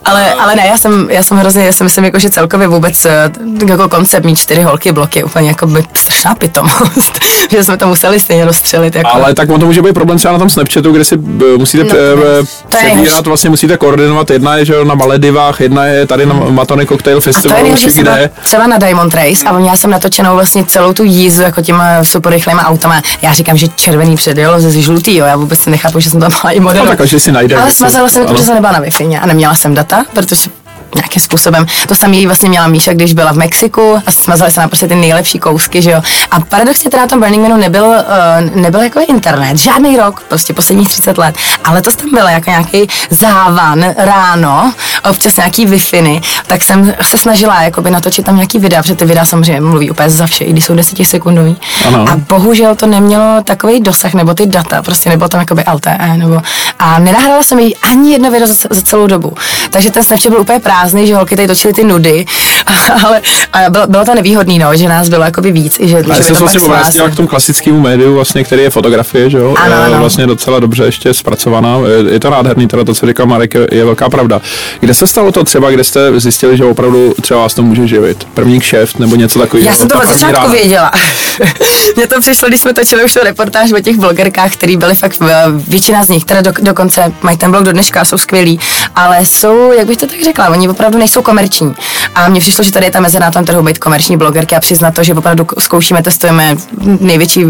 Ale, 0.04 0.34
ale 0.34 0.56
ne, 0.56 0.66
já 0.66 0.76
jsem, 0.76 1.08
já 1.10 1.22
jsem 1.22 1.36
hrozně, 1.36 1.64
já 1.64 1.72
si 1.72 1.84
myslím, 1.84 2.04
jako, 2.04 2.18
že 2.18 2.30
celkově 2.30 2.68
vůbec 2.68 3.04
eh, 3.04 3.30
jako 3.68 3.88
koncept 3.88 4.24
mít 4.24 4.38
čtyři 4.38 4.62
holky 4.62 4.92
blok 4.92 5.16
je 5.16 5.24
úplně 5.24 5.48
jako 5.48 5.66
by 5.66 5.84
strašná 5.94 6.34
pitomost, 6.34 7.18
že 7.50 7.64
jsme 7.64 7.76
to 7.76 7.86
museli 7.86 8.20
stejně 8.20 8.44
rozstřelit. 8.44 8.96
Jako. 8.96 9.10
Ale 9.12 9.34
tak 9.34 9.50
on 9.50 9.60
to 9.60 9.66
může 9.66 9.82
být 9.82 9.92
problém 9.92 10.18
třeba 10.18 10.32
na 10.32 10.38
tom 10.38 10.50
Snapchatu, 10.50 10.92
kde 10.92 11.04
si 11.04 11.14
eh, 11.14 11.58
musíte 11.58 11.84
No, 11.84 11.90
to 11.90 11.96
je 11.96 12.44
přebírat, 12.68 13.26
vlastně 13.26 13.50
musíte 13.50 13.76
koordinovat. 13.76 14.30
Jedna 14.30 14.56
je 14.56 14.64
že 14.64 14.84
na 14.84 14.94
Maledivách, 14.94 15.60
jedna 15.60 15.86
je 15.86 16.06
tady 16.06 16.26
na 16.26 16.34
Matony 16.34 16.86
Cocktail 16.86 17.18
A 17.18 17.20
to 17.20 17.28
je 17.28 17.32
Festivalu, 17.32 17.62
nejhorší 17.62 17.90
třeba, 17.90 18.16
třeba 18.42 18.66
na 18.66 18.78
Diamond 18.78 19.14
Race 19.14 19.44
a 19.46 19.52
měla 19.52 19.76
jsem 19.76 19.90
natočenou 19.90 20.34
vlastně 20.34 20.64
celou 20.64 20.92
tu 20.92 21.04
jízdu 21.04 21.42
jako 21.42 21.62
těma 21.62 21.97
super 22.04 22.32
rychlýma 22.32 22.62
autama. 22.64 23.02
Já 23.22 23.32
říkám, 23.32 23.56
že 23.56 23.68
červený 23.68 24.16
předjelo 24.16 24.60
ze 24.60 24.82
žlutý, 24.82 25.16
jo, 25.16 25.26
já 25.26 25.36
vůbec 25.36 25.66
nechápu, 25.66 26.00
že 26.00 26.10
jsem 26.10 26.20
tam 26.20 26.30
byla 26.40 26.50
i 26.52 26.60
model. 26.60 26.84
No, 26.84 26.90
tak 26.90 26.98
každý 26.98 27.20
si 27.20 27.32
najde 27.32 27.56
Ale 27.56 27.64
něco. 27.64 27.76
smazala 27.76 28.08
jsem 28.08 28.22
to, 28.26 28.28
protože 28.32 28.44
jsem 28.44 28.54
nebyla 28.54 28.72
na 28.72 28.78
wi 28.80 29.16
a 29.20 29.26
neměla 29.26 29.54
jsem 29.54 29.74
data, 29.74 30.04
protože 30.14 30.36
nějakým 30.94 31.22
způsobem. 31.22 31.66
To 31.88 31.94
samý 31.94 32.26
vlastně 32.26 32.48
měla 32.48 32.66
Míša, 32.66 32.92
když 32.92 33.14
byla 33.14 33.32
v 33.32 33.36
Mexiku 33.36 34.02
a 34.06 34.10
smazali 34.10 34.50
se 34.50 34.60
nám 34.60 34.68
prostě 34.68 34.88
ty 34.88 34.94
nejlepší 34.94 35.38
kousky, 35.38 35.82
že 35.82 35.90
jo. 35.90 36.02
A 36.30 36.40
paradoxně 36.40 36.90
teda 36.90 37.02
na 37.02 37.06
tom 37.06 37.20
Burning 37.20 37.42
Manu 37.42 37.56
nebyl, 37.56 37.84
uh, 37.84 38.62
nebyl 38.62 38.80
jako 38.80 39.00
internet, 39.08 39.56
žádný 39.56 39.96
rok, 39.96 40.20
prostě 40.28 40.52
posledních 40.52 40.88
30 40.88 41.18
let, 41.18 41.34
ale 41.64 41.82
to 41.82 41.92
tam 41.92 42.10
bylo 42.10 42.28
jako 42.28 42.50
nějaký 42.50 42.88
závan 43.10 43.94
ráno, 43.96 44.72
občas 45.10 45.36
nějaký 45.36 45.66
wi 45.66 45.78
tak 46.46 46.62
jsem 46.62 46.94
se 47.02 47.18
snažila 47.18 47.62
jakoby 47.62 47.90
natočit 47.90 48.24
tam 48.24 48.36
nějaký 48.36 48.58
videa, 48.58 48.82
protože 48.82 48.94
ty 48.94 49.04
videa 49.04 49.24
samozřejmě 49.24 49.60
mluví 49.60 49.90
úplně 49.90 50.10
za 50.10 50.26
vše, 50.26 50.44
i 50.44 50.52
když 50.52 50.64
jsou 50.64 50.74
10 50.74 51.04
sekundový. 51.04 51.56
Ano. 51.86 52.06
A 52.10 52.16
bohužel 52.16 52.74
to 52.74 52.86
nemělo 52.86 53.42
takový 53.44 53.80
dosah, 53.80 54.14
nebo 54.14 54.34
ty 54.34 54.46
data, 54.46 54.82
prostě 54.82 55.10
nebylo 55.10 55.28
tam 55.28 55.40
jakoby 55.40 55.64
LTE, 55.74 56.16
nebo 56.16 56.42
a 56.78 56.98
nenahrála 56.98 57.42
jsem 57.42 57.58
jí 57.58 57.76
ani 57.76 58.12
jedno 58.12 58.30
video 58.30 58.48
za, 58.48 58.54
za 58.70 58.82
celou 58.82 59.06
dobu. 59.06 59.36
Takže 59.70 59.90
ten 59.90 60.04
Snapchat 60.04 60.32
byl 60.32 60.40
úplně 60.40 60.60
prázdný, 60.78 61.06
že 61.06 61.14
holky 61.14 61.36
tady 61.36 61.48
točily 61.48 61.74
ty 61.74 61.84
nudy, 61.84 62.24
ale 63.04 63.20
a 63.52 63.70
bylo, 63.70 63.86
bylo 63.86 64.04
to 64.04 64.14
nevýhodný, 64.14 64.58
no, 64.58 64.76
že 64.76 64.88
nás 64.88 65.08
bylo 65.08 65.24
jakoby 65.24 65.52
víc, 65.52 65.76
i 65.80 65.88
že, 65.88 65.96
já 66.08 66.14
jsem 66.14 66.36
vlastně 66.36 66.60
pak 66.60 66.66
obrátila 66.68 66.90
svázalo. 66.90 67.10
k 67.10 67.16
tomu 67.16 67.28
klasickému 67.28 67.80
médiu, 67.80 68.14
vlastně, 68.14 68.44
který 68.44 68.62
je 68.62 68.70
fotografie, 68.70 69.30
že 69.30 69.38
jo? 69.38 69.54
Ano, 69.58 69.74
Eh, 69.78 69.84
ano. 69.86 69.98
Vlastně 69.98 70.26
docela 70.26 70.60
dobře 70.60 70.84
ještě 70.84 71.14
zpracovaná. 71.14 71.78
Je, 71.86 72.12
je 72.12 72.20
to 72.20 72.30
nádherný, 72.30 72.68
teda 72.68 72.84
to, 72.84 72.94
co 72.94 73.06
říkal 73.06 73.26
Marek, 73.26 73.54
je, 73.54 73.66
je 73.72 73.84
velká 73.84 74.08
pravda. 74.08 74.40
Kde 74.80 74.94
se 74.94 75.06
stalo 75.06 75.32
to 75.32 75.44
třeba, 75.44 75.70
kde 75.70 75.84
jste 75.84 76.20
zjistili, 76.20 76.56
že 76.56 76.64
opravdu 76.64 77.14
třeba 77.20 77.40
vás 77.40 77.54
to 77.54 77.62
může 77.62 77.86
živit? 77.88 78.26
První 78.34 78.60
kšeft 78.60 78.98
nebo 78.98 79.16
něco 79.16 79.38
takového? 79.38 79.68
Já 79.70 79.76
jsem 79.76 79.88
to 79.88 79.98
od 79.98 80.06
začátku 80.06 80.50
věděla. 80.50 80.90
Mně 81.96 82.06
to 82.06 82.20
přišlo, 82.20 82.48
když 82.48 82.60
jsme 82.60 82.74
točili 82.74 83.04
už 83.04 83.14
tu 83.14 83.20
reportáž 83.24 83.72
o 83.72 83.80
těch 83.80 83.96
blogerkách, 83.96 84.52
který 84.52 84.76
byly 84.76 84.94
fakt, 84.94 85.18
eh, 85.28 85.34
většina 85.68 86.04
z 86.04 86.08
nich, 86.08 86.24
teda 86.24 86.40
do, 86.40 86.52
dokonce 86.62 87.12
mají 87.22 87.36
ten 87.36 87.50
blog 87.50 87.64
do 87.64 87.72
dneška, 87.72 88.04
jsou 88.04 88.18
skvělí, 88.18 88.60
ale 88.94 89.24
jsou, 89.24 89.72
jak 89.72 89.86
bych 89.86 89.96
to 89.96 90.06
tak 90.06 90.22
řekla, 90.24 90.48
oni 90.48 90.67
opravdu 90.70 90.98
nejsou 90.98 91.22
komerční. 91.22 91.74
A 92.14 92.28
mně 92.28 92.40
přišlo, 92.40 92.64
že 92.64 92.72
tady 92.72 92.86
je 92.86 92.90
ta 92.90 93.00
mezera 93.00 93.26
na 93.26 93.30
tom 93.30 93.44
trhu 93.44 93.62
být 93.62 93.78
komerční 93.78 94.16
blogerky 94.16 94.56
a 94.56 94.60
přiznat 94.60 94.94
to, 94.94 95.02
že 95.02 95.14
opravdu 95.14 95.46
zkoušíme, 95.58 96.02
testujeme 96.02 96.56
největší 97.00 97.44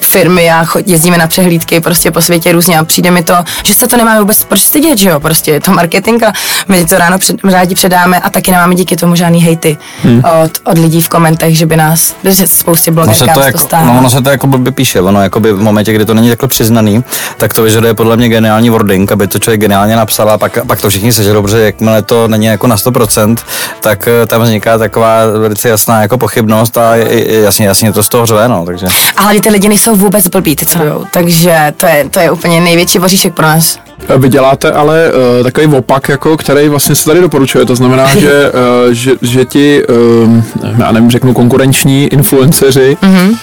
firmy 0.00 0.50
a 0.50 0.66
jezdíme 0.86 1.18
na 1.18 1.26
přehlídky 1.26 1.80
prostě 1.80 2.10
po 2.10 2.20
světě 2.20 2.52
různě 2.52 2.78
a 2.78 2.84
přijde 2.84 3.10
mi 3.10 3.22
to, 3.22 3.34
že 3.64 3.74
se 3.74 3.88
to 3.88 3.96
nemáme 3.96 4.20
vůbec 4.20 4.44
proč 4.44 4.60
stydět, 4.60 4.98
že 4.98 5.08
jo, 5.08 5.20
prostě 5.20 5.50
je 5.50 5.60
to 5.60 5.72
marketing 5.72 6.22
a 6.24 6.32
my 6.68 6.86
to 6.86 6.98
ráno 6.98 7.18
před, 7.18 7.36
rádi 7.44 7.74
předáme 7.74 8.20
a 8.20 8.30
taky 8.30 8.50
nemáme 8.50 8.74
díky 8.74 8.96
tomu 8.96 9.14
žádný 9.14 9.42
hejty 9.42 9.78
hmm. 10.02 10.22
od, 10.44 10.50
od 10.64 10.78
lidí 10.78 11.00
v 11.00 11.08
komentech, 11.08 11.58
že 11.58 11.66
by 11.66 11.76
nás, 11.76 12.14
že 12.24 12.46
spoustě 12.46 12.84
se 12.84 12.94
blogerkám 12.94 13.34
to, 13.34 13.40
se 13.40 13.46
jako, 13.46 13.66
to 13.66 13.76
no, 13.84 13.98
ono 13.98 14.10
se 14.10 14.22
to 14.22 14.30
jako 14.30 14.46
blbě 14.46 14.72
píše, 14.72 15.00
ono 15.00 15.22
jakoby 15.22 15.52
v 15.52 15.60
momentě, 15.60 15.92
kdy 15.92 16.04
to 16.04 16.14
není 16.14 16.28
takhle 16.28 16.48
přiznaný, 16.48 17.04
tak 17.36 17.54
to 17.54 17.62
vyžaduje 17.62 17.94
podle 17.94 18.16
mě 18.16 18.28
geniální 18.28 18.70
wording, 18.70 19.12
aby 19.12 19.26
to 19.26 19.38
člověk 19.38 19.60
geniálně 19.60 19.96
napsal 19.96 20.30
a 20.30 20.38
pak, 20.38 20.58
pak 20.66 20.80
to 20.80 20.90
všichni 20.90 21.12
sežerou, 21.12 21.42
protože 21.42 21.60
jakmile 21.60 22.02
to 22.02 22.28
není 22.28 22.49
jako 22.50 22.66
na 22.66 22.76
100%, 22.76 23.36
tak 23.80 24.08
eh, 24.08 24.26
tam 24.26 24.42
vzniká 24.42 24.78
taková 24.78 25.26
velice 25.26 25.68
jasná 25.68 26.02
jako 26.02 26.18
pochybnost 26.18 26.78
a 26.78 26.96
jasně, 26.96 27.66
jasně 27.66 27.92
to 27.92 28.02
z 28.02 28.08
toho 28.08 28.26
řve, 28.26 28.48
no, 28.48 28.64
takže. 28.66 28.86
A 29.16 29.22
hlavně 29.22 29.40
ty 29.40 29.50
lidi 29.50 29.68
nejsou 29.68 29.96
vůbec 29.96 30.28
blbí, 30.28 30.56
ty 30.56 30.66
co 30.66 30.78
jdou, 30.78 31.04
takže 31.12 31.72
to 31.76 31.86
je, 31.86 32.08
to 32.10 32.20
je 32.20 32.30
úplně 32.30 32.60
největší 32.60 32.98
voříšek 32.98 33.34
pro 33.34 33.46
nás. 33.46 33.78
Vy 34.18 34.28
děláte 34.28 34.72
ale 34.72 35.12
uh, 35.12 35.44
takový 35.44 35.66
opak, 35.66 36.08
jako, 36.08 36.36
který 36.36 36.68
vlastně 36.68 36.94
se 36.94 37.04
tady 37.04 37.20
doporučuje. 37.20 37.64
To 37.64 37.76
znamená, 37.76 38.14
že, 38.18 38.52
uh, 38.86 38.92
že, 38.92 39.12
že 39.22 39.44
ti, 39.44 39.82
um, 40.24 40.44
já 40.78 40.92
nevím, 40.92 41.10
řeknu 41.10 41.34
konkurenční 41.34 42.04
influenceři, 42.06 42.96
mm-hmm. 43.02 43.28
uh, 43.30 43.36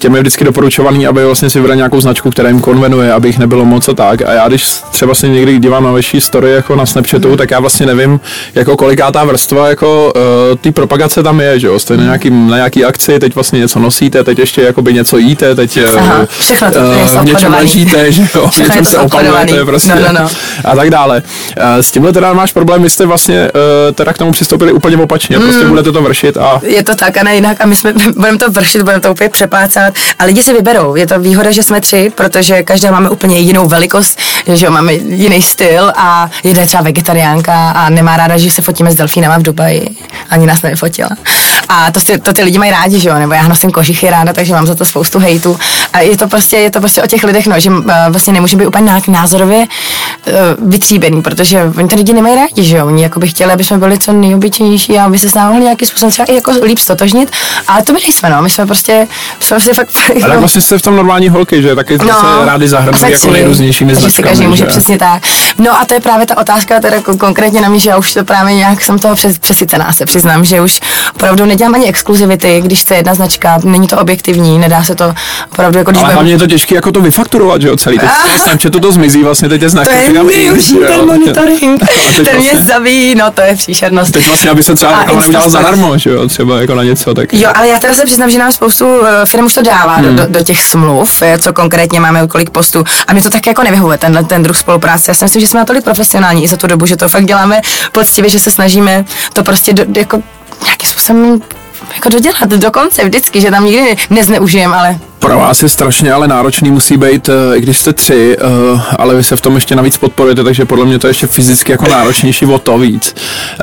těm 0.00 0.14
je 0.14 0.20
vždycky 0.20 0.44
doporučovaný, 0.44 1.06
aby 1.06 1.24
vlastně 1.24 1.50
si 1.50 1.58
vybrali 1.58 1.76
nějakou 1.76 2.00
značku, 2.00 2.30
která 2.30 2.48
jim 2.48 2.60
konvenuje, 2.60 3.12
aby 3.12 3.28
jich 3.28 3.38
nebylo 3.38 3.64
moc 3.64 3.88
a 3.88 3.94
tak. 3.94 4.22
A 4.22 4.32
já 4.32 4.48
když 4.48 4.64
třeba 4.90 5.14
si 5.14 5.28
někdy 5.28 5.58
dívám 5.58 5.84
na 5.84 5.90
vaší 5.90 6.20
story 6.20 6.50
jako 6.52 6.76
na 6.76 6.86
Snapchatu, 6.86 7.28
mm. 7.28 7.36
tak 7.36 7.50
já 7.50 7.60
vlastně 7.60 7.86
nevím, 7.86 8.20
jako 8.54 8.76
koliká 8.76 9.12
ta 9.12 9.24
vrstva 9.24 9.68
jako 9.68 10.12
uh, 10.16 10.22
ty 10.60 10.72
propagace 10.72 11.22
tam 11.22 11.40
je, 11.40 11.60
že 11.60 11.66
jo? 11.66 11.78
Jste 11.78 11.96
na, 11.96 12.02
nějaký, 12.02 12.30
na 12.30 12.56
nějaký 12.56 12.84
akci, 12.84 13.18
teď 13.18 13.34
vlastně 13.34 13.58
něco 13.58 13.78
nosíte, 13.78 14.24
teď 14.24 14.38
ještě 14.38 14.62
jakoby 14.62 14.94
něco 14.94 15.18
jíte, 15.18 15.54
teď 15.54 15.76
eh, 15.76 15.86
Aha, 15.98 16.26
všechno 16.38 16.70
to 16.70 16.78
v 17.22 17.24
něčem 17.24 17.52
ležíte, 17.54 18.12
že 18.12 18.22
jo? 18.34 18.50
Něčem 18.58 18.84
se 18.84 18.98
opalujete 18.98 19.36
zaobchodovaný. 19.36 19.66
prostě 19.66 19.94
No, 19.94 20.12
no, 20.12 20.20
no. 20.22 20.28
a 20.64 20.76
tak 20.76 20.90
dále. 20.90 21.22
Eh, 21.56 21.82
S 21.82 21.90
tímhle 21.90 22.12
teda 22.12 22.32
máš 22.32 22.52
problém, 22.52 22.82
vy 22.82 22.90
jste 22.90 23.06
vlastně 23.06 23.36
eh, 23.38 23.92
teda 23.92 24.12
k 24.12 24.18
tomu 24.18 24.32
přistoupili 24.32 24.72
úplně 24.72 24.96
opačně, 24.96 25.38
prostě 25.38 25.62
Mm. 25.64 25.68
budete 25.70 25.92
to 25.92 26.02
vršit 26.02 26.36
a 26.36 26.60
Je 26.62 26.84
to 26.84 26.94
tak 26.94 27.16
a 27.16 27.22
ne 27.22 27.34
jinak 27.34 27.60
a 27.60 27.66
my 27.66 27.76
jsme, 27.76 27.92
budeme 28.16 28.38
to 28.38 28.50
vršit, 28.50 28.82
budeme 28.82 29.00
to 29.00 29.10
úplně 29.10 29.28
přepácat 29.68 29.94
a 30.18 30.24
lidi 30.24 30.42
si 30.42 30.52
vyberou. 30.52 30.96
Je 30.96 31.06
to 31.06 31.20
výhoda, 31.20 31.50
že 31.50 31.62
jsme 31.62 31.80
tři, 31.80 32.12
protože 32.14 32.62
každá 32.62 32.90
máme 32.90 33.10
úplně 33.10 33.38
jinou 33.38 33.68
velikost, 33.68 34.18
že 34.52 34.66
jo, 34.66 34.72
máme 34.72 34.94
jiný 34.94 35.42
styl 35.42 35.92
a 35.96 36.30
jedna 36.44 36.60
je 36.60 36.66
třeba 36.66 36.82
vegetariánka 36.82 37.70
a 37.70 37.90
nemá 37.90 38.16
ráda, 38.16 38.38
že 38.38 38.50
se 38.50 38.62
fotíme 38.62 38.92
s 38.92 38.94
delfínama 38.94 39.38
v 39.38 39.42
Dubaji. 39.42 39.88
Ani 40.30 40.46
nás 40.46 40.62
nevyfotila. 40.62 41.10
A 41.68 41.92
to, 41.92 42.00
ty, 42.00 42.18
to 42.18 42.32
ty 42.32 42.42
lidi 42.42 42.58
mají 42.58 42.70
rádi, 42.70 43.00
že 43.00 43.08
jo, 43.08 43.14
nebo 43.14 43.32
já 43.34 43.48
nosím 43.48 43.70
kožichy 43.70 44.10
ráda, 44.10 44.32
takže 44.32 44.52
mám 44.52 44.66
za 44.66 44.74
to 44.74 44.84
spoustu 44.84 45.18
hejtu. 45.18 45.58
A 45.92 46.00
je 46.00 46.16
to 46.16 46.28
prostě, 46.28 46.56
je 46.56 46.70
to 46.70 46.80
prostě 46.80 47.02
o 47.02 47.06
těch 47.06 47.24
lidech, 47.24 47.46
no, 47.46 47.60
že 47.60 47.70
uh, 47.70 47.84
vlastně 48.08 48.32
nemůžeme 48.32 48.60
být 48.62 48.66
úplně 48.66 48.84
nějak 48.84 49.08
názorově 49.08 49.58
uh, 49.58 50.70
vytříbený, 50.70 51.22
protože 51.22 51.72
oni 51.78 51.88
ty 51.88 51.94
lidi 51.94 52.12
nemají 52.12 52.34
rádi, 52.34 52.64
že 52.64 52.76
jo, 52.76 52.86
oni 52.86 53.02
jako 53.02 53.20
by 53.20 53.28
chtěli, 53.28 53.52
aby 53.52 53.64
jsme 53.64 53.78
byli 53.78 53.98
co 53.98 54.12
nejobyčejnější 54.12 54.98
a 54.98 55.04
aby 55.04 55.18
se 55.18 55.28
s 55.28 55.34
námi 55.34 55.48
mohli 55.48 55.64
nějakým 55.64 55.88
způsobem 55.88 56.10
třeba 56.10 56.26
i 56.26 56.34
jako 56.34 56.52
líp 56.62 56.78
stotožnit, 56.78 57.32
ale 57.68 57.82
to 57.82 57.92
my 57.92 57.98
nejsme, 58.02 58.30
no, 58.30 58.42
my 58.42 58.50
jsme 58.50 58.66
prostě, 58.66 59.08
jsme 59.40 59.54
prostě 59.54 59.74
fakt, 59.74 59.88
ale 60.10 60.20
tak 60.20 60.38
vlastně 60.38 60.62
jste 60.62 60.78
v 60.78 60.82
tom 60.82 60.96
normální 60.96 61.28
holky, 61.28 61.62
že 61.62 61.74
taky 61.74 61.98
no, 61.98 62.04
se 62.04 62.46
rádi 62.46 62.68
tak 63.00 63.10
jako 63.10 63.26
si- 63.26 63.30
nejrůznějšími 63.30 63.94
si 63.94 64.00
značkami. 64.00 64.28
každý 64.28 64.46
může 64.46 64.64
že? 64.64 64.66
přesně 64.66 64.98
tak. 64.98 65.22
No 65.58 65.80
a 65.80 65.84
to 65.84 65.94
je 65.94 66.00
právě 66.00 66.26
ta 66.26 66.36
otázka 66.36 66.80
teda 66.80 66.96
kon- 66.96 67.18
konkrétně 67.18 67.60
na 67.60 67.68
mě, 67.68 67.78
že 67.78 67.90
já 67.90 67.96
už 67.96 68.14
to 68.14 68.24
právě 68.24 68.54
nějak 68.54 68.82
jsem 68.82 68.98
toho 68.98 69.14
přes, 69.14 69.38
přesycená, 69.38 69.92
se 69.92 70.06
přiznám, 70.06 70.44
že 70.44 70.60
už 70.60 70.80
opravdu 71.14 71.46
nedělám 71.56 71.74
ani 71.74 71.86
exkluzivity, 71.86 72.60
když 72.64 72.84
to 72.84 72.94
je 72.94 72.98
jedna 72.98 73.14
značka, 73.14 73.58
není 73.64 73.86
to 73.88 73.98
objektivní, 73.98 74.58
nedá 74.58 74.84
se 74.84 74.94
to 74.94 75.14
opravdu 75.52 75.78
jako 75.78 75.90
když 75.90 76.02
Ale 76.02 76.12
hlavně 76.12 76.32
je 76.32 76.38
to 76.38 76.46
těžké 76.46 76.74
jako 76.74 76.92
to 76.92 77.00
vyfakturovat, 77.00 77.62
že 77.62 77.68
jo, 77.68 77.76
celý. 77.76 77.98
Teď 77.98 78.08
Ah. 78.12 78.36
v 78.36 78.40
Snapchatu 78.40 78.80
to 78.80 78.92
zmizí, 78.92 79.22
vlastně 79.22 79.48
teď 79.48 79.62
je 79.62 79.68
znak. 79.68 79.84
to 79.88 79.92
je 79.92 80.24
nejhorší, 80.24 80.76
ten 80.86 81.06
monitoring, 81.06 81.82
A 81.82 81.86
teď 82.16 82.24
ten 82.28 82.36
mě 82.36 82.50
vlastně- 82.52 82.74
zabíjí, 82.74 83.14
no 83.14 83.30
to 83.30 83.40
je 83.40 83.56
příšernost. 83.56 84.12
Teď 84.12 84.26
vlastně, 84.26 84.50
aby 84.50 84.62
se 84.62 84.74
třeba 84.74 84.92
neudělala 84.96 85.24
Instastory. 85.26 85.50
zadarmo, 85.50 85.98
že 85.98 86.10
jo, 86.10 86.28
třeba 86.28 86.60
jako 86.60 86.74
na 86.74 86.84
něco, 86.84 87.14
tak... 87.14 87.34
Jo, 87.34 87.50
ale 87.54 87.68
já 87.68 87.78
teda 87.78 87.94
se 87.94 88.04
přiznám, 88.04 88.30
že 88.30 88.38
nám 88.38 88.52
spoustu 88.52 88.86
uh, 88.86 89.06
firm 89.24 89.44
už 89.46 89.54
to 89.54 89.62
dává 89.62 89.96
hmm. 89.96 90.16
do, 90.16 90.26
do, 90.28 90.44
těch 90.44 90.62
smluv, 90.62 91.22
eh, 91.22 91.38
co 91.38 91.52
konkrétně 91.52 92.00
máme, 92.00 92.26
kolik 92.28 92.50
postů. 92.50 92.84
A 93.06 93.12
mě 93.12 93.22
to 93.22 93.30
tak 93.30 93.46
jako 93.46 93.62
nevyhovuje, 93.62 93.98
tenhle 93.98 94.24
ten 94.24 94.42
druh 94.42 94.56
spolupráce. 94.56 95.10
Já 95.10 95.14
si 95.14 95.24
myslím, 95.24 95.40
že 95.40 95.48
jsme 95.48 95.60
natolik 95.60 95.84
profesionální 95.84 96.44
i 96.44 96.48
za 96.48 96.56
tu 96.56 96.66
dobu, 96.66 96.86
že 96.86 96.96
to 96.96 97.08
fakt 97.08 97.24
děláme 97.24 97.60
poctivě, 97.92 98.30
že 98.30 98.38
se 98.38 98.50
snažíme 98.50 99.04
to 99.32 99.42
prostě 99.44 99.72
do, 99.72 99.84
jako 99.96 100.22
nějakým 100.64 100.88
způsobem 100.88 101.40
jako 101.94 102.08
dodělat. 102.08 102.48
Do 102.48 102.70
konce 102.70 103.04
vždycky, 103.04 103.40
že 103.40 103.50
tam 103.50 103.64
nikdy 103.64 103.96
nezneužijeme, 104.10 104.76
ale 104.76 104.98
Pro 105.18 105.38
vás 105.38 105.62
je 105.62 105.68
strašně 105.68 106.12
ale 106.12 106.28
náročný 106.28 106.70
musí 106.70 106.96
být, 106.96 107.28
eh, 107.28 107.56
i 107.56 107.60
když 107.60 107.78
jste 107.78 107.92
tři, 107.92 108.36
eh, 108.40 108.80
ale 108.98 109.14
vy 109.14 109.24
se 109.24 109.36
v 109.36 109.40
tom 109.40 109.54
ještě 109.54 109.76
navíc 109.76 109.98
podporujete, 109.98 110.44
takže 110.44 110.64
podle 110.64 110.84
mě 110.84 110.98
to 110.98 111.06
je 111.06 111.10
ještě 111.10 111.26
fyzicky 111.26 111.72
jako 111.72 111.88
náročnější 111.88 112.46
o 112.46 112.58
to 112.58 112.78
víc. 112.78 113.14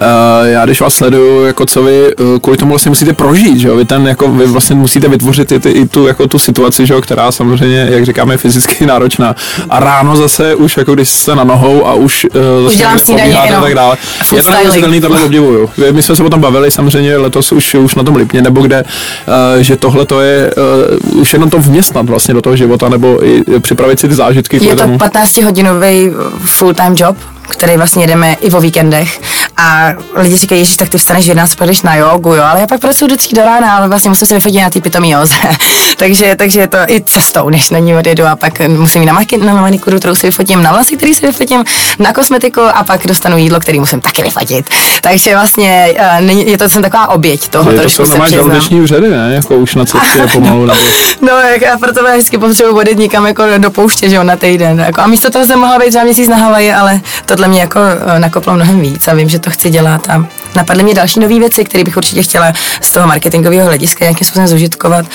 Eh, 0.01 0.49
já 0.49 0.65
když 0.65 0.81
vás 0.81 0.93
sleduju, 0.93 1.45
jako 1.45 1.65
co 1.65 1.83
vy 1.83 2.13
kvůli 2.41 2.57
tomu 2.57 2.69
vlastně 2.69 2.89
musíte 2.89 3.13
prožít, 3.13 3.57
že 3.57 3.67
jo? 3.67 3.75
Vy, 3.75 3.85
ten, 3.85 4.07
jako, 4.07 4.27
vy 4.27 4.45
vlastně 4.45 4.75
musíte 4.75 5.07
vytvořit 5.07 5.51
i, 5.51 5.59
ty, 5.59 5.69
i 5.69 5.85
tu, 5.85 6.07
jako 6.07 6.27
tu 6.27 6.39
situaci, 6.39 6.85
že 6.85 6.93
jo? 6.93 7.01
která 7.01 7.31
samozřejmě, 7.31 7.87
jak 7.89 8.05
říkáme, 8.05 8.33
je 8.33 8.37
fyzicky 8.37 8.85
náročná. 8.85 9.35
A 9.69 9.79
ráno 9.79 10.15
zase 10.15 10.55
už, 10.55 10.77
jako 10.77 10.93
když 10.93 11.09
jste 11.09 11.35
na 11.35 11.43
nohou 11.43 11.87
a 11.87 11.93
už, 11.93 12.27
zase 12.63 13.05
pobíháte 13.05 13.55
a 13.55 13.61
tak 13.61 13.75
dále. 13.75 13.97
Je 14.35 14.43
to 14.43 14.51
neuvěřitelný, 14.51 15.01
tohle 15.01 15.23
obdivuju. 15.23 15.69
My 15.91 16.03
jsme 16.03 16.15
se 16.15 16.23
o 16.23 16.29
tom 16.29 16.41
bavili 16.41 16.71
samozřejmě 16.71 17.17
letos 17.17 17.51
už, 17.51 17.75
už 17.75 17.95
na 17.95 18.03
tom 18.03 18.15
Lipně, 18.15 18.41
nebo 18.41 18.61
kde, 18.61 18.83
že 19.59 19.75
tohle 19.75 20.05
to 20.05 20.21
je 20.21 20.51
už 21.03 21.33
jenom 21.43 21.49
to 21.49 21.69
vměstnat 21.69 22.05
vlastně 22.05 22.33
do 22.33 22.41
toho 22.41 22.55
života, 22.55 22.89
nebo 22.89 23.25
i 23.25 23.43
připravit 23.59 23.99
si 23.99 24.07
ty 24.07 24.15
zážitky. 24.15 24.65
Je 24.65 24.75
to 24.75 24.83
15-hodinový 24.83 26.11
full-time 26.45 26.95
job, 26.97 27.17
který 27.49 27.77
vlastně 27.77 28.07
jdeme 28.07 28.33
i 28.41 28.51
o 28.51 28.61
víkendech. 28.61 29.21
A 29.57 29.93
lidi 30.15 30.35
říkají, 30.35 30.65
že 30.65 30.77
tak 30.77 30.89
ty 30.89 30.97
vstaneš 30.97 31.25
v 31.25 31.27
11, 31.27 31.55
půjdeš 31.55 31.81
na 31.81 31.95
jogu, 31.95 32.33
jo, 32.33 32.43
ale 32.43 32.59
já 32.59 32.67
pak 32.67 32.81
pracuji 32.81 33.07
do 33.07 33.15
do 33.33 33.41
rána, 33.41 33.77
ale 33.77 33.87
vlastně 33.87 34.09
musím 34.09 34.27
se 34.27 34.33
vyfotit 34.33 34.61
na 34.61 34.69
ty 34.69 34.81
pitomý 34.81 35.09
joze. 35.09 35.35
takže, 35.97 36.35
takže 36.35 36.59
je 36.59 36.67
to 36.67 36.77
i 36.87 37.01
cestou, 37.05 37.49
než 37.49 37.69
na 37.69 37.79
ní 37.79 37.95
odjedu 37.95 38.25
a 38.25 38.35
pak 38.35 38.59
musím 38.67 39.01
jít 39.01 39.07
na, 39.07 39.21
maki- 39.21 39.45
na 39.45 39.53
manikuru, 39.53 39.99
kterou 39.99 40.15
si 40.15 40.27
vyfotím, 40.27 40.63
na 40.63 40.71
vlasy, 40.71 40.97
který 40.97 41.13
si 41.13 41.25
vyfotím, 41.25 41.63
na 41.99 42.13
kosmetiku 42.13 42.61
a 42.61 42.83
pak 42.83 43.07
dostanu 43.07 43.37
jídlo, 43.37 43.59
který 43.59 43.79
musím 43.79 44.01
taky 44.01 44.21
vyfotit. 44.21 44.69
Takže 45.01 45.35
vlastně 45.35 45.93
uh, 46.21 46.29
je 46.47 46.57
to 46.57 46.69
jsem 46.69 46.81
taková 46.81 47.07
oběť 47.07 47.47
toho, 47.47 47.71
je 47.71 47.79
to 47.79 48.05
se 48.05 48.17
máš 48.17 48.29
žaludeční 48.31 48.81
úřady, 48.81 49.09
ne? 49.09 49.31
Jako 49.33 49.55
už 49.55 49.75
na 49.75 49.85
cestě 49.85 50.27
pomalu. 50.33 50.67
no, 51.21 51.31
jak, 51.31 51.63
a 51.63 51.77
proto 51.77 52.03
vždycky 52.03 52.37
potřebuji 52.37 52.75
odjet 52.75 52.97
někam 52.97 53.25
jako 53.25 53.43
do 53.57 53.71
pouště, 53.71 54.09
že 54.09 54.15
jo, 54.15 54.23
na 54.23 54.35
týden. 54.35 54.79
Jako, 54.79 55.01
a 55.01 55.07
místo 55.07 55.29
toho 55.29 55.45
jsem 55.45 55.59
mohla 55.59 55.79
být 55.79 55.89
třeba 55.89 56.03
měsíc 56.03 56.27
na 56.27 56.37
Havaji, 56.37 56.73
ale 56.73 57.01
tohle 57.25 57.47
mě 57.47 57.59
jako 57.59 57.79
eh, 58.15 58.19
nakoplo 58.19 58.53
mnohem 58.53 58.79
víc 58.79 59.07
a 59.07 59.13
vím, 59.13 59.29
že 59.29 59.39
to 59.43 59.49
chci 59.49 59.69
dělat 59.69 60.09
a 60.09 60.27
napadly 60.55 60.83
mě 60.83 60.93
další 60.93 61.19
nové 61.19 61.39
věci, 61.39 61.65
které 61.65 61.83
bych 61.83 61.97
určitě 61.97 62.23
chtěla 62.23 62.53
z 62.81 62.91
toho 62.91 63.07
marketingového 63.07 63.65
hlediska 63.65 64.05
nějakým 64.05 64.27
způsobem 64.27 64.47
zužitkovat. 64.47 65.05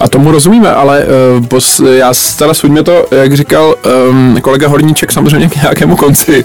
A 0.00 0.08
tomu 0.08 0.30
rozumíme, 0.30 0.72
ale 0.72 1.04
uh, 1.38 1.46
bos, 1.46 1.80
já 1.90 2.12
teda 2.38 2.54
suďme 2.54 2.82
to, 2.82 3.06
jak 3.10 3.36
říkal 3.36 3.74
um, 4.10 4.38
kolega 4.40 4.68
Horníček, 4.68 5.12
samozřejmě 5.12 5.48
k 5.48 5.62
nějakému 5.62 5.96
konci. 5.96 6.44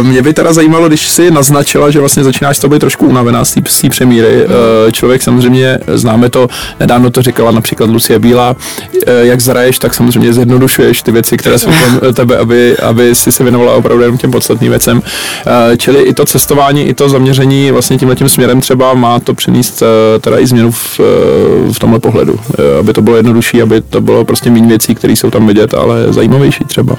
uh, 0.00 0.06
mě 0.06 0.22
by 0.22 0.32
teda 0.32 0.52
zajímalo, 0.52 0.88
když 0.88 1.08
si 1.08 1.30
naznačila, 1.30 1.90
že 1.90 2.00
vlastně 2.00 2.24
začínáš 2.24 2.58
to 2.58 2.68
být 2.68 2.78
trošku 2.78 3.06
unavená 3.06 3.44
z 3.44 3.54
té 3.54 3.88
přemíry. 3.88 4.44
Uh, 4.44 4.92
člověk 4.92 5.22
samozřejmě, 5.22 5.78
známe 5.94 6.28
to, 6.28 6.48
nedávno 6.80 7.10
to 7.10 7.22
říkala 7.22 7.50
například 7.50 7.90
Lucie 7.90 8.18
Bílá, 8.18 8.50
uh, 8.50 9.02
jak 9.20 9.40
zraješ, 9.40 9.78
tak 9.78 9.94
samozřejmě 9.94 10.32
zjednodušuješ 10.32 11.02
ty 11.02 11.12
věci, 11.12 11.36
které 11.36 11.58
jsou 11.58 11.70
kolem 11.72 12.14
tebe, 12.14 12.36
aby, 12.38 12.76
aby 12.76 13.14
si 13.14 13.32
se 13.32 13.42
věnovala 13.42 13.72
opravdu 13.72 14.02
jenom 14.02 14.18
těm 14.18 14.30
podstatným 14.30 14.70
věcem. 14.70 14.96
Uh, 14.98 15.76
čili 15.76 16.02
i 16.02 16.14
to 16.14 16.24
cestování, 16.24 16.82
i 16.82 16.94
to 16.94 17.08
zaměření 17.08 17.70
vlastně 17.70 17.98
tímhle 17.98 18.16
tím 18.16 18.28
směrem 18.28 18.60
třeba 18.60 18.94
má 18.94 19.20
to 19.20 19.34
přinést 19.34 19.82
uh, 19.82 19.88
teda 20.20 20.38
i 20.38 20.46
změnu 20.46 20.70
v, 20.70 21.00
uh, 21.00 21.72
v 21.72 21.78
tomhle 21.78 21.98
pohledu. 21.98 22.40
Eh, 22.58 22.78
aby 22.78 22.92
to 22.92 23.02
bylo 23.02 23.16
jednodušší, 23.16 23.62
aby 23.62 23.80
to 23.80 24.00
bylo 24.00 24.24
prostě 24.24 24.50
méně 24.50 24.66
věcí, 24.66 24.94
které 24.94 25.12
jsou 25.12 25.30
tam 25.30 25.46
vidět, 25.46 25.74
ale 25.74 26.12
zajímavější 26.12 26.64
třeba. 26.64 26.96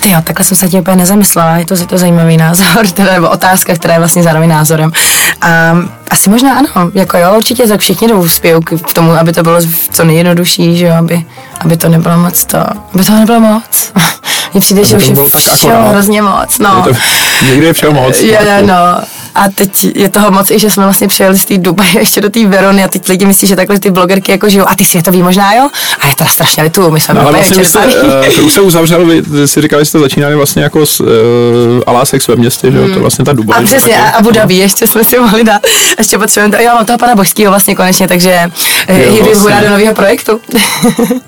Ty 0.00 0.10
jo, 0.10 0.18
takhle 0.24 0.44
jsem 0.44 0.56
se 0.56 0.68
tím 0.68 0.80
úplně 0.80 0.96
nezamyslela, 0.96 1.56
je 1.56 1.64
to, 1.64 1.74
je 1.74 1.86
to 1.86 1.98
zajímavý 1.98 2.36
názor, 2.36 2.88
teda, 2.94 3.12
nebo 3.12 3.28
otázka, 3.28 3.74
která 3.74 3.94
je 3.94 4.00
vlastně 4.00 4.22
zároveň 4.22 4.48
názorem. 4.50 4.92
A 5.40 5.76
asi 6.10 6.30
možná 6.30 6.58
ano, 6.58 6.90
jako 6.94 7.18
jo, 7.18 7.34
určitě 7.36 7.66
tak 7.66 7.80
všichni 7.80 8.08
jdou 8.08 8.26
k 8.64 8.92
tomu, 8.92 9.12
aby 9.12 9.32
to 9.32 9.42
bylo 9.42 9.60
co 9.90 10.04
nejjednodušší, 10.04 10.76
že 10.76 10.86
jo, 10.86 10.94
aby, 10.94 11.24
aby 11.60 11.76
to 11.76 11.88
nebylo 11.88 12.18
moc 12.18 12.44
to, 12.44 12.58
aby 12.94 13.04
to 13.04 13.12
nebylo 13.12 13.40
moc. 13.40 13.92
Mně 14.52 14.60
přijde, 14.60 14.84
že 14.84 14.96
už 14.96 15.08
je 15.08 15.26
všeho 15.54 15.88
hrozně 15.88 16.22
moc, 16.22 16.58
no. 16.58 16.84
Je 16.86 16.94
to, 16.94 17.00
někdy 17.50 17.66
je 17.66 17.72
všeho 17.72 17.92
moc. 17.92 18.20
Je, 18.20 18.62
no. 18.66 18.74
A 19.36 19.48
teď 19.54 19.84
je 19.94 20.08
toho 20.08 20.30
moc 20.30 20.50
i, 20.50 20.58
že 20.58 20.70
jsme 20.70 20.84
vlastně 20.84 21.08
přijeli 21.08 21.38
z 21.38 21.44
té 21.44 21.58
Dubaje 21.58 21.90
ještě 21.98 22.20
do 22.20 22.30
té 22.30 22.46
Verony 22.46 22.84
a 22.84 22.88
teď 22.88 23.08
lidi 23.08 23.26
myslí, 23.26 23.48
že 23.48 23.56
takhle 23.56 23.78
ty 23.78 23.90
blogerky 23.90 24.32
jako 24.32 24.48
žijou. 24.48 24.64
A 24.68 24.74
ty 24.74 24.84
světový 24.84 25.22
možná 25.22 25.54
jo? 25.54 25.68
A 26.00 26.08
je 26.08 26.14
to 26.16 26.24
strašně 26.24 26.62
litu, 26.62 26.90
my 26.90 27.00
jsme 27.00 27.14
no, 27.14 27.20
ale 27.20 27.32
vlastně 27.32 27.64
jste, 27.64 27.86
uh, 28.38 28.46
už 28.46 28.52
se 28.52 28.60
uzavřel, 28.70 29.06
vy 29.06 29.48
si 29.48 29.62
říkali, 29.62 29.80
že 29.80 29.84
jste 29.86 29.98
začínali 29.98 30.34
vlastně 30.34 30.62
jako 30.62 30.86
s 30.86 31.00
uh, 31.00 31.06
Alásex 31.86 32.28
ve 32.28 32.36
městě, 32.36 32.72
že 32.72 32.78
jo? 32.78 32.84
To 32.84 32.92
hmm. 32.92 33.00
vlastně 33.00 33.24
ta 33.24 33.32
Dubaje. 33.32 33.62
A 33.62 33.64
přesně, 33.64 33.98
a 33.98 34.08
Abu 34.08 34.30
Dhabi 34.30 34.54
ještě 34.54 34.86
jsme 34.86 35.04
si 35.04 35.18
mohli 35.18 35.44
dát. 35.44 35.62
Ještě 35.98 36.18
potřebujeme 36.18 36.56
to. 36.56 36.62
Jo, 36.62 36.70
mám 36.74 36.86
toho 36.86 36.98
pana 36.98 37.14
Božského 37.14 37.50
vlastně 37.50 37.74
konečně, 37.74 38.08
takže 38.08 38.30
je 38.88 39.22
vlastně. 39.32 39.60
do 39.62 39.70
nového 39.70 39.94
projektu. 39.94 40.40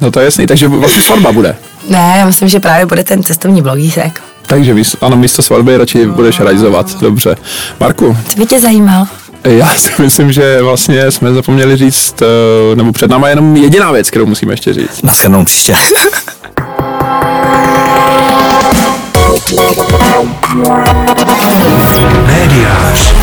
no 0.00 0.10
to 0.10 0.20
je 0.20 0.24
jasný, 0.24 0.46
takže 0.46 0.68
vlastně 0.68 1.02
svatba 1.02 1.32
bude. 1.32 1.56
Ne, 1.88 2.14
já 2.18 2.26
myslím, 2.26 2.48
že 2.48 2.60
právě 2.60 2.86
bude 2.86 3.04
ten 3.04 3.24
cestovní 3.24 3.62
blogísek. 3.62 4.22
Takže 4.48 4.74
ano, 5.00 5.16
místo 5.16 5.42
svatby 5.42 5.76
radši 5.76 6.06
budeš 6.06 6.40
realizovat. 6.40 7.00
Dobře. 7.00 7.37
Marku. 7.80 8.16
Co 8.28 8.38
by 8.38 8.46
tě 8.46 8.61
zajímal? 8.61 9.06
Já 9.44 9.74
si 9.76 10.02
myslím, 10.02 10.32
že 10.32 10.62
vlastně 10.62 11.11
jsme 11.11 11.34
zapomněli 11.34 11.76
říct, 11.76 12.22
eh, 12.22 12.76
nebo 12.76 12.92
před 12.92 13.11
náma 13.11 13.28
jenom 13.28 13.56
jediná 13.56 13.92
věc, 13.92 14.11
kterou 14.11 14.26
musíme 14.26 14.52
ještě 14.52 14.74
říct. 14.74 15.02
Naschledanou 15.02 15.44
příště. 15.44 15.74
Médiář. 22.26 23.14